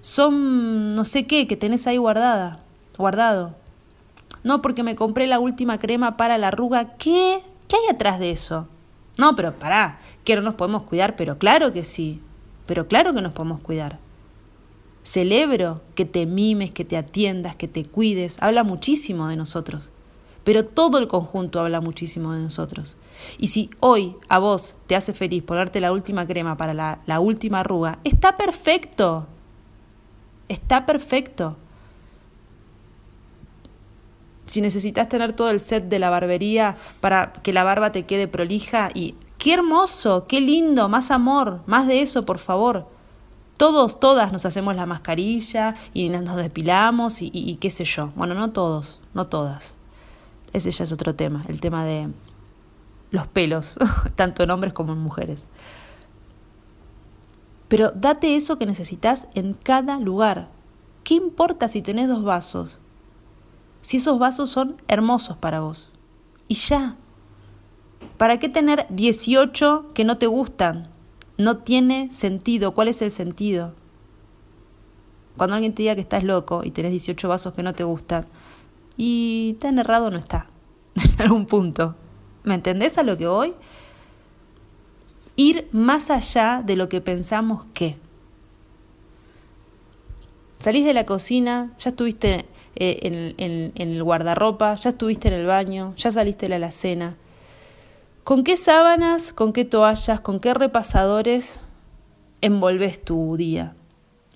son 0.00 0.94
no 0.94 1.04
sé 1.04 1.26
qué 1.26 1.46
que 1.46 1.56
tenés 1.56 1.86
ahí 1.86 1.96
guardada, 1.96 2.60
guardado 2.98 3.54
no 4.44 4.60
porque 4.60 4.82
me 4.82 4.94
compré 4.94 5.26
la 5.26 5.40
última 5.40 5.78
crema 5.78 6.16
para 6.16 6.38
la 6.38 6.48
arruga. 6.48 6.96
¿Qué? 6.96 7.40
¿Qué 7.66 7.76
hay 7.76 7.94
atrás 7.94 8.20
de 8.20 8.30
eso? 8.30 8.68
No, 9.18 9.34
pero 9.34 9.58
pará, 9.58 9.98
que 10.22 10.36
no 10.36 10.42
nos 10.42 10.54
podemos 10.54 10.82
cuidar, 10.84 11.16
pero 11.16 11.38
claro 11.38 11.72
que 11.72 11.82
sí, 11.82 12.20
pero 12.66 12.86
claro 12.86 13.14
que 13.14 13.22
nos 13.22 13.32
podemos 13.32 13.60
cuidar. 13.60 13.98
Celebro 15.02 15.82
que 15.94 16.04
te 16.04 16.26
mimes, 16.26 16.72
que 16.72 16.84
te 16.84 16.96
atiendas, 16.96 17.56
que 17.56 17.68
te 17.68 17.84
cuides, 17.84 18.36
habla 18.40 18.64
muchísimo 18.64 19.28
de 19.28 19.36
nosotros, 19.36 19.90
pero 20.44 20.64
todo 20.64 20.98
el 20.98 21.08
conjunto 21.08 21.60
habla 21.60 21.80
muchísimo 21.80 22.32
de 22.32 22.42
nosotros. 22.42 22.96
Y 23.38 23.48
si 23.48 23.70
hoy 23.80 24.16
a 24.28 24.38
vos 24.38 24.76
te 24.86 24.96
hace 24.96 25.12
feliz 25.12 25.42
ponerte 25.42 25.80
la 25.80 25.92
última 25.92 26.26
crema 26.26 26.56
para 26.56 26.74
la, 26.74 27.00
la 27.06 27.20
última 27.20 27.60
arruga, 27.60 27.98
está 28.04 28.36
perfecto, 28.36 29.26
está 30.48 30.86
perfecto 30.86 31.56
si 34.46 34.60
necesitas 34.60 35.08
tener 35.08 35.32
todo 35.32 35.50
el 35.50 35.60
set 35.60 35.88
de 35.88 35.98
la 35.98 36.10
barbería 36.10 36.76
para 37.00 37.32
que 37.32 37.52
la 37.52 37.64
barba 37.64 37.92
te 37.92 38.04
quede 38.04 38.28
prolija 38.28 38.90
y 38.92 39.14
qué 39.38 39.54
hermoso, 39.54 40.26
qué 40.26 40.40
lindo, 40.40 40.88
más 40.88 41.10
amor, 41.10 41.60
más 41.66 41.86
de 41.86 42.02
eso, 42.02 42.24
por 42.24 42.38
favor. 42.38 42.86
Todos, 43.56 44.00
todas 44.00 44.32
nos 44.32 44.44
hacemos 44.46 44.74
la 44.74 44.84
mascarilla 44.84 45.76
y 45.92 46.08
nos 46.08 46.36
depilamos 46.36 47.22
y, 47.22 47.30
y, 47.32 47.56
qué 47.56 47.70
sé 47.70 47.84
yo. 47.84 48.10
Bueno, 48.16 48.34
no 48.34 48.50
todos, 48.50 49.00
no 49.14 49.28
todas. 49.28 49.76
Ese 50.54 50.70
ya 50.70 50.84
es 50.84 50.92
otro 50.92 51.14
tema, 51.14 51.44
el 51.48 51.60
tema 51.60 51.84
de 51.84 52.08
los 53.10 53.26
pelos, 53.26 53.76
tanto 54.16 54.42
en 54.42 54.50
hombres 54.50 54.72
como 54.72 54.94
en 54.94 54.98
mujeres. 54.98 55.48
Pero 57.68 57.90
date 57.90 58.36
eso 58.36 58.56
que 58.58 58.64
necesitas 58.64 59.28
en 59.34 59.52
cada 59.52 59.98
lugar. 59.98 60.48
¿Qué 61.02 61.12
importa 61.14 61.68
si 61.68 61.82
tenés 61.82 62.08
dos 62.08 62.24
vasos? 62.24 62.80
si 63.84 63.98
esos 63.98 64.18
vasos 64.18 64.48
son 64.48 64.80
hermosos 64.88 65.36
para 65.36 65.60
vos. 65.60 65.90
Y 66.48 66.54
ya. 66.54 66.96
¿Para 68.16 68.38
qué 68.38 68.48
tener 68.48 68.86
18 68.88 69.90
que 69.92 70.04
no 70.04 70.16
te 70.16 70.26
gustan? 70.26 70.88
No 71.36 71.58
tiene 71.58 72.10
sentido. 72.10 72.72
¿Cuál 72.72 72.88
es 72.88 73.02
el 73.02 73.10
sentido? 73.10 73.74
Cuando 75.36 75.56
alguien 75.56 75.74
te 75.74 75.82
diga 75.82 75.94
que 75.94 76.00
estás 76.00 76.24
loco 76.24 76.62
y 76.64 76.70
tenés 76.70 76.92
18 76.92 77.28
vasos 77.28 77.52
que 77.52 77.62
no 77.62 77.74
te 77.74 77.84
gustan, 77.84 78.24
y 78.96 79.54
tan 79.60 79.78
errado 79.78 80.10
no 80.10 80.18
está, 80.18 80.48
en 80.94 81.22
algún 81.22 81.46
punto. 81.46 81.96
¿Me 82.42 82.54
entendés 82.54 82.98
a 82.98 83.02
lo 83.02 83.16
que 83.16 83.26
voy? 83.26 83.54
Ir 85.36 85.68
más 85.72 86.10
allá 86.10 86.62
de 86.64 86.76
lo 86.76 86.88
que 86.88 87.00
pensamos 87.00 87.64
que. 87.72 87.96
Salís 90.58 90.84
de 90.84 90.94
la 90.94 91.04
cocina, 91.04 91.72
ya 91.78 91.90
estuviste 91.90 92.46
eh, 92.76 93.34
en, 93.36 93.72
el 93.74 94.02
guardarropa, 94.02 94.74
ya 94.74 94.90
estuviste 94.90 95.28
en 95.28 95.34
el 95.34 95.46
baño, 95.46 95.94
ya 95.96 96.10
saliste 96.10 96.48
de 96.48 96.58
la 96.58 96.70
cena. 96.70 97.16
¿Con 98.24 98.44
qué 98.44 98.56
sábanas, 98.56 99.32
con 99.32 99.52
qué 99.52 99.64
toallas, 99.64 100.20
con 100.20 100.40
qué 100.40 100.54
repasadores 100.54 101.60
envolves 102.40 103.04
tu 103.04 103.36
día? 103.36 103.74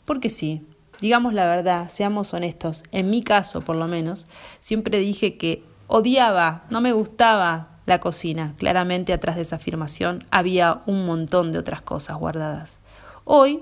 Porque 0.04 0.28
sí, 0.28 0.62
digamos 1.00 1.34
la 1.34 1.46
verdad, 1.46 1.88
seamos 1.88 2.34
honestos, 2.34 2.84
en 2.92 3.10
mi 3.10 3.22
caso 3.22 3.60
por 3.60 3.76
lo 3.76 3.86
menos, 3.88 4.26
siempre 4.60 4.98
dije 4.98 5.36
que 5.36 5.62
odiaba, 5.86 6.64
no 6.70 6.80
me 6.80 6.92
gustaba 6.92 7.68
la 7.88 7.98
cocina. 7.98 8.54
Claramente 8.58 9.12
atrás 9.12 9.36
de 9.36 9.42
esa 9.42 9.56
afirmación 9.56 10.24
había 10.30 10.82
un 10.86 11.06
montón 11.06 11.50
de 11.50 11.58
otras 11.58 11.82
cosas 11.82 12.16
guardadas. 12.16 12.80
Hoy, 13.24 13.60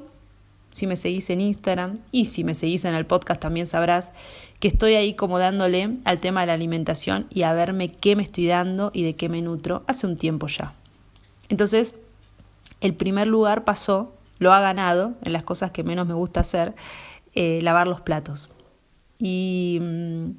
si 0.73 0.87
me 0.87 0.97
seguís 0.97 1.31
en 1.31 1.41
Instagram 1.41 1.99
y 2.13 2.27
si 2.27 2.45
me 2.45 2.55
seguís 2.55 2.85
en 2.85 2.95
el 2.95 3.07
podcast 3.07 3.41
también 3.41 3.67
sabrás 3.67 4.13
que 4.61 4.69
estoy 4.69 4.95
ahí 4.95 5.15
como 5.15 5.39
dándole 5.39 5.97
al 6.05 6.19
tema 6.21 6.41
de 6.41 6.49
la 6.49 6.53
alimentación 6.53 7.27
y 7.31 7.45
a 7.45 7.55
verme 7.55 7.93
qué 7.93 8.15
me 8.17 8.23
estoy 8.23 8.47
dando 8.47 8.91
y 8.93 9.03
de 9.05 9.15
qué 9.15 9.29
me 9.29 9.41
nutro 9.41 9.85
hace 9.87 10.07
un 10.07 10.19
tiempo 10.19 10.49
ya. 10.49 10.75
Entonces, 11.49 11.95
el 12.81 12.95
primer 12.95 13.27
lugar 13.27 13.65
pasó, 13.65 14.13
lo 14.39 14.53
ha 14.53 14.61
ganado 14.61 15.15
en 15.23 15.33
las 15.33 15.45
cosas 15.45 15.71
que 15.71 15.83
menos 15.83 16.07
me 16.07 16.15
gusta 16.15 16.41
hacer, 16.41 16.75
eh, 17.37 17.61
lavar 17.63 17.87
los 17.87 18.01
platos. 18.01 18.49
Y 19.19 19.79
mm, 19.81 20.31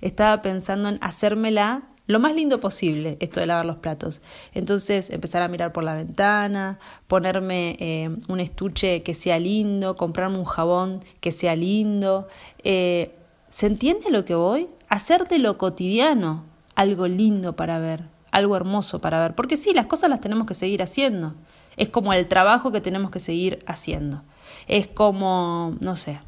estaba 0.00 0.42
pensando 0.42 0.88
en 0.90 0.98
hacérmela 1.00 1.84
lo 2.06 2.20
más 2.20 2.34
lindo 2.34 2.60
posible 2.60 3.16
esto 3.20 3.40
de 3.40 3.46
lavar 3.46 3.66
los 3.66 3.76
platos. 3.76 4.22
Entonces 4.52 5.10
empezar 5.10 5.42
a 5.42 5.48
mirar 5.48 5.72
por 5.72 5.82
la 5.84 5.94
ventana, 5.94 6.78
ponerme 7.08 7.76
eh, 7.80 8.10
un 8.28 8.40
estuche 8.40 9.02
que 9.02 9.14
sea 9.14 9.38
lindo, 9.38 9.96
comprarme 9.96 10.38
un 10.38 10.44
jabón 10.44 11.00
que 11.20 11.32
sea 11.32 11.56
lindo. 11.56 12.28
Eh, 12.62 13.14
¿Se 13.50 13.66
entiende 13.66 14.10
lo 14.10 14.24
que 14.24 14.34
voy? 14.34 14.68
Hacer 14.88 15.26
de 15.26 15.38
lo 15.38 15.58
cotidiano 15.58 16.44
algo 16.74 17.08
lindo 17.08 17.56
para 17.56 17.78
ver, 17.78 18.04
algo 18.30 18.54
hermoso 18.54 19.00
para 19.00 19.20
ver. 19.20 19.34
Porque 19.34 19.56
sí, 19.56 19.72
las 19.72 19.86
cosas 19.86 20.10
las 20.10 20.20
tenemos 20.20 20.46
que 20.46 20.54
seguir 20.54 20.82
haciendo. 20.82 21.34
Es 21.76 21.88
como 21.88 22.12
el 22.12 22.28
trabajo 22.28 22.70
que 22.70 22.80
tenemos 22.80 23.10
que 23.10 23.18
seguir 23.18 23.64
haciendo. 23.66 24.22
Es 24.68 24.88
como, 24.88 25.76
no 25.80 25.96
sé, 25.96 26.18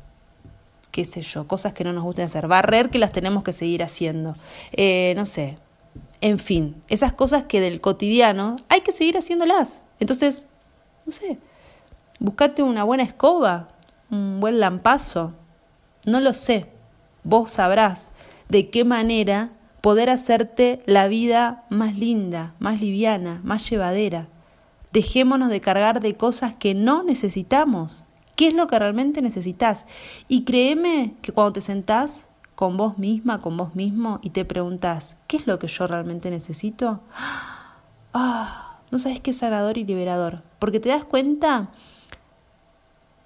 qué 0.91 1.05
sé 1.05 1.23
yo, 1.23 1.47
cosas 1.47 1.73
que 1.73 1.85
no 1.85 1.93
nos 1.93 2.05
gusten 2.05 2.25
hacer. 2.25 2.49
Barrer 2.49 2.91
que 2.91 2.99
las 2.99 3.13
tenemos 3.13 3.45
que 3.45 3.53
seguir 3.53 3.83
haciendo. 3.83 4.37
Eh, 4.73 5.15
no 5.17 5.27
sé. 5.27 5.59
En 6.21 6.39
fin, 6.39 6.75
esas 6.89 7.13
cosas 7.13 7.45
que 7.45 7.61
del 7.61 7.81
cotidiano 7.81 8.57
hay 8.69 8.81
que 8.81 8.93
seguir 8.93 9.17
haciéndolas. 9.17 9.85
Entonces, 10.01 10.47
no 11.07 11.13
sé, 11.13 11.39
buscate 12.19 12.63
una 12.63 12.85
buena 12.85 13.05
escoba, 13.05 13.69
un 14.11 14.41
buen 14.41 14.61
lampazo. 14.61 15.33
No 16.07 16.21
lo 16.21 16.35
sé. 16.35 16.67
Vos 17.25 17.53
sabrás 17.53 18.11
de 18.49 18.71
qué 18.71 18.85
manera 18.85 19.51
poder 19.81 20.11
hacerte 20.11 20.83
la 20.87 21.09
vida 21.09 21.65
más 21.71 21.97
linda, 21.99 22.55
más 22.59 22.81
liviana, 22.81 23.41
más 23.45 23.69
llevadera. 23.69 24.29
Dejémonos 24.93 25.51
de 25.51 25.61
cargar 25.61 26.01
de 26.01 26.17
cosas 26.17 26.55
que 26.55 26.75
no 26.75 27.03
necesitamos. 27.03 28.05
¿Qué 28.39 28.47
es 28.47 28.55
lo 28.55 28.69
que 28.69 28.79
realmente 28.79 29.21
necesitas? 29.21 29.85
Y 30.29 30.45
créeme 30.45 31.17
que 31.23 31.33
cuando 31.33 31.55
te 31.55 31.61
sentás 31.61 32.29
con 32.55 32.77
vos 32.77 32.97
misma, 32.97 33.41
con 33.41 33.57
vos 33.57 33.75
mismo, 33.75 34.21
y 34.23 34.31
te 34.31 34.45
preguntas, 34.45 35.17
¿qué 35.27 35.39
es 35.39 35.49
lo 35.49 35.59
que 35.59 35.67
yo 35.67 35.89
realmente 35.89 36.31
necesito? 36.31 37.01
Ah, 38.15 38.81
no 38.91 38.99
sabes 38.99 39.21
qué 39.21 39.35
sanador 39.35 39.77
y 39.77 39.85
liberador, 39.85 40.43
porque 40.59 40.81
te 40.81 40.89
das 40.89 41.05
cuenta 41.05 41.71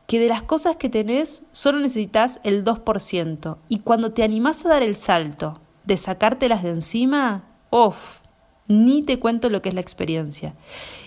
que 0.09 0.19
de 0.19 0.29
las 0.29 0.43
cosas 0.43 0.75
que 0.75 0.89
tenés 0.89 1.45
solo 1.53 1.79
necesitas 1.79 2.41
el 2.43 2.65
2%, 2.65 3.59
y 3.69 3.79
cuando 3.79 4.13
te 4.13 4.25
animás 4.25 4.67
a 4.67 4.71
dar 4.71 4.83
el 4.83 4.97
salto 4.97 5.61
de 5.85 5.97
sacártelas 5.99 6.65
de 6.65 6.71
encima, 6.71 7.45
¡off! 7.71 8.19
Ni 8.67 9.03
te 9.03 9.21
cuento 9.21 9.51
lo 9.51 9.63
que 9.63 9.69
es 9.69 9.75
la 9.75 9.81
experiencia. 9.83 10.57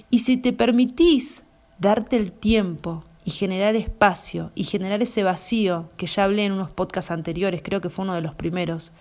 Y 0.09 0.19
si 0.19 0.37
te 0.37 0.53
permitís 0.53 1.43
darte 1.79 2.15
el 2.15 2.31
tiempo 2.31 3.03
y 3.25 3.31
generar 3.31 3.75
espacio 3.75 4.51
y 4.53 4.63
generar 4.63 5.01
ese 5.01 5.23
vacío 5.23 5.89
que 5.97 6.05
ya 6.05 6.23
hablé 6.23 6.45
en 6.45 6.51
unos 6.53 6.69
podcasts 6.69 7.09
anteriores, 7.09 7.63
creo 7.63 7.81
que 7.81 7.89
fue 7.89 8.05
uno 8.05 8.13
de 8.13 8.21
los 8.21 8.35
primeros, 8.35 8.93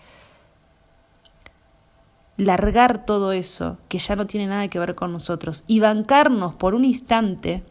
largar 2.38 3.04
todo 3.04 3.32
eso 3.32 3.76
que 3.88 3.98
ya 3.98 4.16
no 4.16 4.26
tiene 4.26 4.46
nada 4.46 4.66
que 4.68 4.78
ver 4.78 4.94
con 4.94 5.12
nosotros 5.12 5.62
y 5.66 5.78
bancarnos 5.78 6.54
por 6.54 6.74
un 6.74 6.86
instante, 6.86 7.62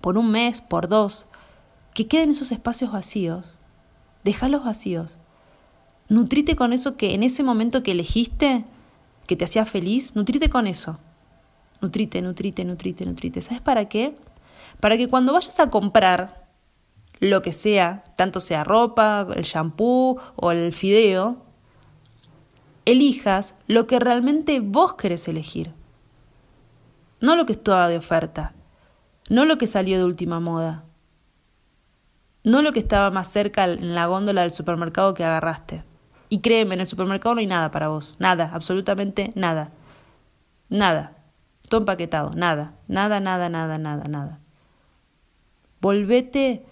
por 0.00 0.16
un 0.16 0.30
mes, 0.30 0.60
por 0.60 0.86
dos, 0.86 1.26
que 1.92 2.06
queden 2.06 2.30
esos 2.30 2.52
espacios 2.52 2.92
vacíos, 2.92 3.52
déjalos 4.22 4.64
vacíos. 4.64 5.18
Nutrite 6.08 6.54
con 6.54 6.72
eso 6.72 6.96
que 6.96 7.14
en 7.14 7.24
ese 7.24 7.42
momento 7.42 7.82
que 7.82 7.90
elegiste, 7.90 8.64
que 9.26 9.34
te 9.34 9.44
hacía 9.44 9.66
feliz, 9.66 10.14
nutrite 10.14 10.48
con 10.48 10.68
eso. 10.68 11.00
Nutrite, 11.80 12.22
nutrite, 12.22 12.64
nutrite, 12.64 13.04
nutrite. 13.04 13.42
¿Sabes 13.42 13.60
para 13.60 13.88
qué? 13.88 14.14
Para 14.80 14.96
que 14.96 15.08
cuando 15.08 15.32
vayas 15.32 15.58
a 15.60 15.70
comprar 15.70 16.48
lo 17.20 17.42
que 17.42 17.52
sea, 17.52 18.04
tanto 18.16 18.40
sea 18.40 18.64
ropa, 18.64 19.26
el 19.34 19.42
shampoo 19.42 20.20
o 20.36 20.52
el 20.52 20.72
fideo, 20.72 21.44
elijas 22.84 23.54
lo 23.66 23.86
que 23.86 23.98
realmente 23.98 24.60
vos 24.60 24.94
querés 24.94 25.28
elegir. 25.28 25.74
No 27.20 27.36
lo 27.36 27.46
que 27.46 27.52
estaba 27.52 27.88
de 27.88 27.98
oferta, 27.98 28.54
no 29.28 29.44
lo 29.44 29.58
que 29.58 29.66
salió 29.66 29.98
de 29.98 30.04
última 30.04 30.38
moda, 30.40 30.84
no 32.44 32.62
lo 32.62 32.72
que 32.72 32.78
estaba 32.78 33.10
más 33.10 33.28
cerca 33.28 33.64
en 33.64 33.94
la 33.94 34.06
góndola 34.06 34.42
del 34.42 34.52
supermercado 34.52 35.14
que 35.14 35.24
agarraste. 35.24 35.84
Y 36.30 36.40
créeme, 36.40 36.74
en 36.74 36.80
el 36.80 36.86
supermercado 36.86 37.34
no 37.34 37.40
hay 37.40 37.46
nada 37.46 37.70
para 37.70 37.88
vos, 37.88 38.14
nada, 38.18 38.50
absolutamente 38.54 39.32
nada, 39.34 39.72
nada, 40.68 41.16
todo 41.68 41.80
empaquetado, 41.80 42.30
nada, 42.30 42.74
nada, 42.86 43.18
nada, 43.18 43.48
nada, 43.48 43.78
nada, 43.78 44.04
nada. 44.04 44.40
Volvete 45.80 46.64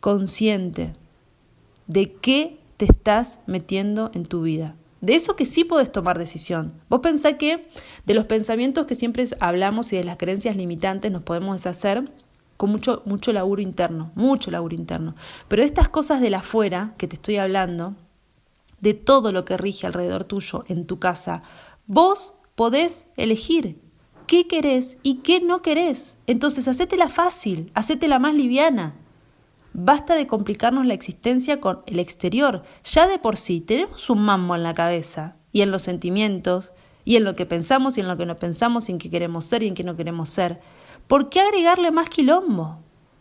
consciente 0.00 0.94
de 1.86 2.12
qué 2.12 2.60
te 2.76 2.84
estás 2.84 3.40
metiendo 3.46 4.10
en 4.14 4.24
tu 4.24 4.42
vida. 4.42 4.76
De 5.00 5.14
eso 5.14 5.36
que 5.36 5.46
sí 5.46 5.64
puedes 5.64 5.92
tomar 5.92 6.18
decisión. 6.18 6.72
Vos 6.88 7.00
pensás 7.00 7.34
que 7.34 7.68
de 8.04 8.14
los 8.14 8.24
pensamientos 8.24 8.86
que 8.86 8.94
siempre 8.94 9.26
hablamos 9.40 9.92
y 9.92 9.96
de 9.96 10.04
las 10.04 10.16
creencias 10.16 10.56
limitantes 10.56 11.12
nos 11.12 11.22
podemos 11.22 11.56
deshacer 11.56 12.10
con 12.56 12.70
mucho, 12.70 13.02
mucho 13.04 13.32
laburo 13.32 13.62
interno, 13.62 14.10
mucho 14.16 14.50
laburo 14.50 14.74
interno. 14.74 15.14
Pero 15.46 15.62
estas 15.62 15.88
cosas 15.88 16.20
de 16.20 16.30
la 16.30 16.38
afuera 16.38 16.94
que 16.98 17.06
te 17.06 17.14
estoy 17.14 17.36
hablando, 17.36 17.94
de 18.80 18.94
todo 18.94 19.32
lo 19.32 19.44
que 19.44 19.56
rige 19.56 19.86
alrededor 19.86 20.24
tuyo 20.24 20.64
en 20.68 20.84
tu 20.84 20.98
casa, 20.98 21.42
vos 21.86 22.34
podés 22.56 23.06
elegir 23.16 23.78
qué 24.28 24.46
querés 24.46 24.98
y 25.02 25.16
qué 25.16 25.40
no 25.40 25.62
querés. 25.62 26.18
Entonces, 26.28 26.68
hacétela 26.68 27.08
fácil, 27.08 27.72
hacétela 27.74 28.20
más 28.20 28.34
liviana. 28.34 28.94
Basta 29.72 30.14
de 30.14 30.28
complicarnos 30.28 30.86
la 30.86 30.94
existencia 30.94 31.60
con 31.60 31.80
el 31.86 31.98
exterior. 31.98 32.62
Ya 32.84 33.08
de 33.08 33.18
por 33.18 33.36
sí 33.36 33.60
tenemos 33.60 34.08
un 34.10 34.20
mambo 34.20 34.54
en 34.54 34.62
la 34.62 34.74
cabeza 34.74 35.36
y 35.50 35.62
en 35.62 35.72
los 35.72 35.82
sentimientos 35.82 36.72
y 37.04 37.16
en 37.16 37.24
lo 37.24 37.34
que 37.34 37.46
pensamos 37.46 37.96
y 37.96 38.02
en 38.02 38.08
lo 38.08 38.16
que 38.16 38.26
no 38.26 38.36
pensamos 38.36 38.88
y 38.88 38.92
en 38.92 38.98
qué 38.98 39.10
queremos 39.10 39.46
ser 39.46 39.64
y 39.64 39.66
en 39.66 39.74
qué 39.74 39.82
no 39.82 39.96
queremos 39.96 40.28
ser. 40.30 40.60
¿Por 41.08 41.30
qué 41.30 41.40
agregarle 41.40 41.90
más 41.90 42.10
quilombo? 42.10 42.78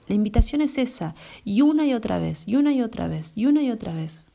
La 0.08 0.16
invitación 0.16 0.62
es 0.62 0.78
esa, 0.78 1.16
y 1.44 1.62
una 1.62 1.86
y 1.86 1.94
otra 1.94 2.20
vez, 2.20 2.48
y 2.48 2.56
una 2.56 2.74
y 2.74 2.82
otra 2.82 3.08
vez, 3.08 3.34
y 3.36 3.46
una 3.46 3.62
y 3.62 3.72
otra 3.72 3.94
vez. 3.94 4.26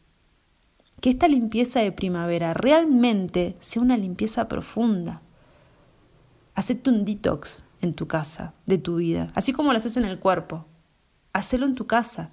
Que 1.01 1.11
esta 1.11 1.29
limpieza 1.29 1.81
de 1.81 1.93
primavera 1.93 2.55
realmente 2.55 3.57
sea 3.59 3.83
una 3.83 3.97
limpieza 3.97 4.49
profunda. 4.49 5.23
Hacete 6.55 6.91
un 6.91 7.05
detox 7.05 7.65
en 7.81 7.95
tu 7.95 8.07
casa, 8.07 8.55
de 8.67 8.79
tu 8.79 8.97
vida, 8.97 9.33
así 9.35 9.53
como 9.53 9.73
lo 9.73 9.79
haces 9.79 9.97
en 9.97 10.05
el 10.05 10.19
cuerpo. 10.19 10.67
Hacelo 11.33 11.67
en 11.67 11.75
tu 11.75 11.87
casa. 11.87 12.31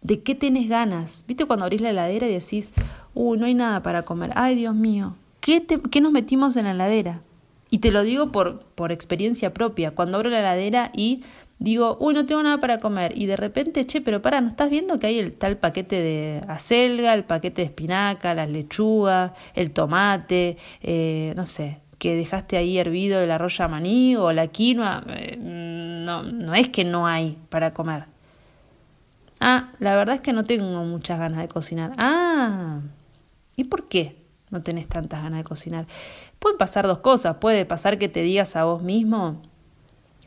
¿De 0.00 0.22
qué 0.22 0.34
tienes 0.34 0.68
ganas? 0.68 1.24
¿Viste 1.26 1.46
cuando 1.46 1.64
abrís 1.64 1.80
la 1.80 1.90
heladera 1.90 2.26
y 2.26 2.32
decís, 2.32 2.70
uy, 3.14 3.38
no 3.38 3.46
hay 3.46 3.54
nada 3.54 3.82
para 3.82 4.02
comer? 4.02 4.32
Ay, 4.34 4.54
Dios 4.54 4.74
mío, 4.74 5.16
¿qué, 5.40 5.64
¿qué 5.90 6.00
nos 6.00 6.12
metimos 6.12 6.56
en 6.56 6.64
la 6.64 6.72
heladera? 6.72 7.22
Y 7.70 7.78
te 7.78 7.90
lo 7.90 8.02
digo 8.02 8.30
por, 8.30 8.60
por 8.60 8.92
experiencia 8.92 9.52
propia. 9.54 9.92
Cuando 9.92 10.16
abro 10.16 10.30
la 10.30 10.40
heladera 10.40 10.92
y 10.94 11.24
digo, 11.58 11.96
uy, 12.00 12.14
no 12.14 12.26
tengo 12.26 12.42
nada 12.42 12.58
para 12.58 12.78
comer. 12.78 13.16
Y 13.16 13.26
de 13.26 13.36
repente, 13.36 13.86
che, 13.86 14.00
pero 14.00 14.22
para, 14.22 14.40
¿no 14.40 14.48
estás 14.48 14.70
viendo 14.70 14.98
que 14.98 15.06
hay 15.06 15.18
el 15.18 15.32
tal 15.32 15.56
paquete 15.56 16.00
de 16.00 16.40
acelga, 16.48 17.14
el 17.14 17.24
paquete 17.24 17.62
de 17.62 17.66
espinaca, 17.66 18.34
las 18.34 18.48
lechugas, 18.48 19.32
el 19.54 19.72
tomate, 19.72 20.56
eh, 20.82 21.32
no 21.36 21.46
sé, 21.46 21.80
que 21.98 22.14
dejaste 22.14 22.56
ahí 22.56 22.78
hervido 22.78 23.20
el 23.20 23.30
arroz 23.30 23.58
maní 23.68 24.16
o 24.16 24.32
la 24.32 24.48
quinoa, 24.48 25.04
eh, 25.08 25.36
no, 25.38 26.22
no 26.22 26.54
es 26.54 26.68
que 26.68 26.84
no 26.84 27.06
hay 27.06 27.38
para 27.48 27.72
comer. 27.74 28.04
Ah, 29.40 29.72
la 29.78 29.94
verdad 29.96 30.16
es 30.16 30.20
que 30.20 30.32
no 30.32 30.44
tengo 30.44 30.84
muchas 30.84 31.18
ganas 31.18 31.40
de 31.40 31.48
cocinar. 31.48 31.92
Ah, 31.98 32.80
¿y 33.56 33.64
por 33.64 33.88
qué 33.88 34.16
no 34.50 34.62
tenés 34.62 34.88
tantas 34.88 35.22
ganas 35.22 35.38
de 35.38 35.44
cocinar? 35.44 35.86
Pueden 36.38 36.58
pasar 36.58 36.86
dos 36.86 36.98
cosas. 37.00 37.36
Puede 37.36 37.66
pasar 37.66 37.98
que 37.98 38.08
te 38.08 38.22
digas 38.22 38.56
a 38.56 38.64
vos 38.64 38.82
mismo, 38.82 39.42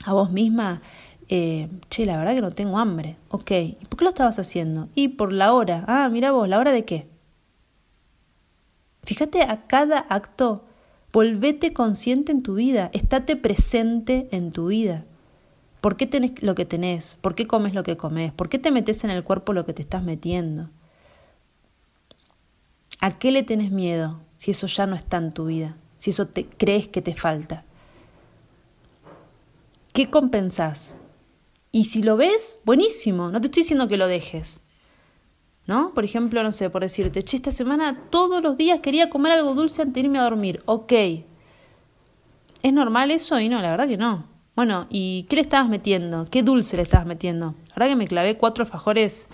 a 0.05 0.13
vos 0.13 0.31
misma, 0.31 0.81
eh, 1.29 1.69
che, 1.89 2.05
la 2.05 2.17
verdad 2.17 2.35
que 2.35 2.41
no 2.41 2.51
tengo 2.51 2.77
hambre. 2.77 3.17
Ok, 3.29 3.51
¿y 3.51 3.85
por 3.89 3.97
qué 3.97 4.03
lo 4.05 4.09
estabas 4.09 4.39
haciendo? 4.39 4.89
Y 4.95 5.09
por 5.09 5.33
la 5.33 5.53
hora. 5.53 5.83
Ah, 5.87 6.09
mira 6.09 6.31
vos, 6.31 6.47
¿la 6.47 6.59
hora 6.59 6.71
de 6.71 6.85
qué? 6.85 7.07
Fíjate 9.03 9.43
a 9.43 9.67
cada 9.67 9.99
acto 10.09 10.65
Volvete 11.17 11.73
consciente 11.73 12.31
en 12.31 12.43
tu 12.43 12.53
vida, 12.53 12.91
estate 12.93 13.35
presente 13.35 14.27
en 14.29 14.51
tu 14.51 14.67
vida. 14.67 15.03
¿Por 15.81 15.97
qué 15.97 16.05
tenés 16.05 16.43
lo 16.43 16.53
que 16.53 16.63
tenés? 16.63 17.17
¿Por 17.21 17.33
qué 17.33 17.47
comes 17.47 17.73
lo 17.73 17.81
que 17.81 17.97
comes? 17.97 18.31
¿Por 18.33 18.49
qué 18.49 18.59
te 18.59 18.69
metes 18.69 19.03
en 19.03 19.09
el 19.09 19.23
cuerpo 19.23 19.51
lo 19.51 19.65
que 19.65 19.73
te 19.73 19.81
estás 19.81 20.03
metiendo? 20.03 20.69
¿A 22.99 23.17
qué 23.17 23.31
le 23.31 23.41
tenés 23.41 23.71
miedo 23.71 24.19
si 24.37 24.51
eso 24.51 24.67
ya 24.67 24.85
no 24.85 24.95
está 24.95 25.17
en 25.17 25.33
tu 25.33 25.47
vida? 25.47 25.75
Si 25.97 26.11
eso 26.11 26.27
te 26.27 26.45
crees 26.45 26.87
que 26.87 27.01
te 27.01 27.15
falta. 27.15 27.65
¿Qué 29.93 30.11
compensás? 30.11 30.95
Y 31.71 31.85
si 31.85 32.03
lo 32.03 32.15
ves, 32.15 32.59
buenísimo, 32.63 33.31
no 33.31 33.41
te 33.41 33.47
estoy 33.47 33.63
diciendo 33.63 33.87
que 33.87 33.97
lo 33.97 34.05
dejes. 34.05 34.61
¿No? 35.67 35.93
Por 35.93 36.05
ejemplo, 36.05 36.41
no 36.43 36.53
sé, 36.53 36.69
por 36.69 36.81
decirte, 36.81 37.23
che, 37.23 37.35
esta 37.35 37.51
semana 37.51 38.03
todos 38.09 38.41
los 38.41 38.55
días 38.55 38.79
quería 38.79 39.09
comer 39.09 39.33
algo 39.33 39.53
dulce 39.53 39.81
antes 39.81 39.95
de 39.95 39.99
irme 40.07 40.17
a 40.19 40.23
dormir. 40.23 40.61
Ok. 40.65 40.93
¿Es 42.63 42.73
normal 42.73 43.11
eso? 43.11 43.37
Y 43.39 43.49
no, 43.49 43.61
la 43.61 43.71
verdad 43.71 43.87
que 43.87 43.97
no. 43.97 44.25
Bueno, 44.55 44.87
¿y 44.89 45.23
qué 45.23 45.35
le 45.35 45.41
estabas 45.43 45.69
metiendo? 45.69 46.25
¿Qué 46.31 46.41
dulce 46.41 46.77
le 46.77 46.83
estabas 46.83 47.05
metiendo? 47.05 47.53
La 47.67 47.75
verdad 47.75 47.89
que 47.89 47.95
me 47.97 48.07
clavé 48.07 48.37
cuatro 48.37 48.63
alfajores, 48.63 49.27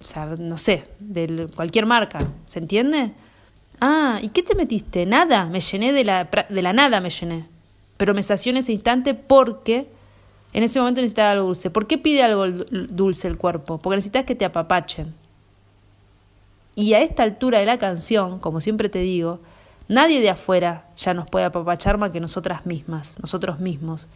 o 0.00 0.04
sea, 0.04 0.26
no 0.26 0.56
sé, 0.56 0.88
de 0.98 1.46
cualquier 1.54 1.86
marca. 1.86 2.18
¿Se 2.48 2.58
entiende? 2.58 3.12
Ah, 3.80 4.18
¿y 4.22 4.30
qué 4.30 4.42
te 4.42 4.54
metiste? 4.54 5.06
Nada, 5.06 5.46
me 5.46 5.60
llené 5.60 5.92
de 5.92 6.04
la, 6.04 6.28
de 6.48 6.62
la 6.62 6.72
nada, 6.72 7.00
me 7.00 7.10
llené. 7.10 7.46
Pero 7.96 8.14
me 8.14 8.22
sació 8.22 8.50
en 8.50 8.56
ese 8.56 8.72
instante 8.72 9.14
porque 9.14 9.86
en 10.52 10.62
ese 10.62 10.80
momento 10.80 11.00
necesitaba 11.00 11.30
algo 11.30 11.46
dulce. 11.46 11.70
¿Por 11.70 11.86
qué 11.86 11.98
pide 11.98 12.22
algo 12.22 12.46
dulce 12.46 13.28
el 13.28 13.38
cuerpo? 13.38 13.78
Porque 13.78 13.96
necesitas 13.96 14.24
que 14.24 14.34
te 14.34 14.44
apapachen. 14.44 15.14
Y 16.74 16.94
a 16.94 17.00
esta 17.00 17.22
altura 17.22 17.58
de 17.58 17.66
la 17.66 17.78
canción, 17.78 18.38
como 18.38 18.60
siempre 18.60 18.88
te 18.88 18.98
digo, 19.00 19.40
nadie 19.88 20.20
de 20.20 20.30
afuera 20.30 20.88
ya 20.96 21.14
nos 21.14 21.28
puede 21.28 21.46
apapachar 21.46 21.98
más 21.98 22.10
que 22.10 22.20
nosotras 22.20 22.66
mismas, 22.66 23.16
nosotros 23.20 23.60
mismos. 23.60 24.08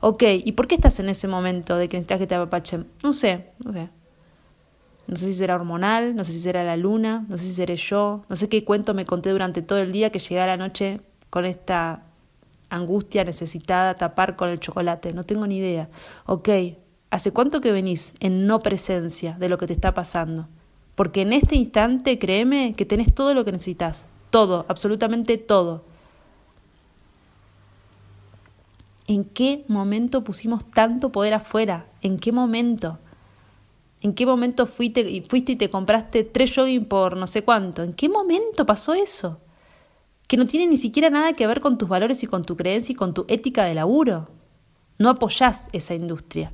Ok, 0.00 0.22
¿y 0.44 0.52
por 0.52 0.66
qué 0.66 0.76
estás 0.76 0.98
en 1.00 1.08
ese 1.08 1.28
momento 1.28 1.76
de 1.76 1.88
que 1.88 1.96
necesitas 1.96 2.18
que 2.18 2.26
te 2.26 2.34
apapachen? 2.34 2.86
No 3.02 3.12
sé, 3.12 3.46
no 3.64 3.72
sé. 3.72 3.88
No 5.06 5.16
sé 5.16 5.26
si 5.26 5.34
será 5.34 5.56
hormonal, 5.56 6.14
no 6.14 6.24
sé 6.24 6.32
si 6.32 6.40
será 6.40 6.62
la 6.62 6.76
luna, 6.76 7.24
no 7.28 7.36
sé 7.36 7.44
si 7.44 7.52
seré 7.52 7.76
yo, 7.76 8.22
no 8.28 8.36
sé 8.36 8.48
qué 8.48 8.64
cuento 8.64 8.94
me 8.94 9.04
conté 9.04 9.30
durante 9.30 9.60
todo 9.60 9.78
el 9.80 9.92
día 9.92 10.10
que 10.10 10.20
llegué 10.20 10.40
a 10.40 10.46
la 10.46 10.56
noche 10.56 11.00
con 11.30 11.44
esta 11.44 12.04
angustia 12.70 13.24
necesitada 13.24 13.94
tapar 13.94 14.36
con 14.36 14.48
el 14.48 14.60
chocolate, 14.60 15.12
no 15.12 15.24
tengo 15.24 15.46
ni 15.46 15.58
idea. 15.58 15.90
Ok, 16.26 16.48
¿hace 17.10 17.32
cuánto 17.32 17.60
que 17.60 17.72
venís 17.72 18.14
en 18.20 18.46
no 18.46 18.60
presencia 18.60 19.36
de 19.38 19.48
lo 19.48 19.58
que 19.58 19.66
te 19.66 19.72
está 19.72 19.92
pasando? 19.92 20.48
Porque 20.94 21.22
en 21.22 21.32
este 21.32 21.56
instante, 21.56 22.18
créeme, 22.18 22.74
que 22.74 22.86
tenés 22.86 23.14
todo 23.14 23.34
lo 23.34 23.44
que 23.44 23.52
necesitas, 23.52 24.08
todo, 24.30 24.64
absolutamente 24.68 25.36
todo. 25.36 25.84
¿En 29.06 29.24
qué 29.24 29.64
momento 29.66 30.22
pusimos 30.22 30.64
tanto 30.70 31.10
poder 31.10 31.34
afuera? 31.34 31.86
¿En 32.00 32.18
qué 32.18 32.30
momento? 32.32 32.98
¿En 34.02 34.14
qué 34.14 34.24
momento 34.24 34.66
fuiste, 34.66 35.22
fuiste 35.28 35.52
y 35.52 35.56
te 35.56 35.68
compraste 35.68 36.24
tres 36.24 36.54
jogging 36.54 36.86
por 36.86 37.16
no 37.16 37.26
sé 37.26 37.42
cuánto? 37.42 37.82
¿En 37.82 37.92
qué 37.92 38.08
momento 38.08 38.64
pasó 38.64 38.94
eso? 38.94 39.40
Que 40.30 40.36
no 40.36 40.46
tiene 40.46 40.68
ni 40.68 40.76
siquiera 40.76 41.10
nada 41.10 41.32
que 41.32 41.48
ver 41.48 41.60
con 41.60 41.76
tus 41.76 41.88
valores 41.88 42.22
y 42.22 42.28
con 42.28 42.44
tu 42.44 42.56
creencia 42.56 42.92
y 42.92 42.94
con 42.94 43.14
tu 43.14 43.24
ética 43.26 43.64
de 43.64 43.74
laburo. 43.74 44.28
No 44.96 45.10
apoyás 45.10 45.68
esa 45.72 45.92
industria 45.92 46.52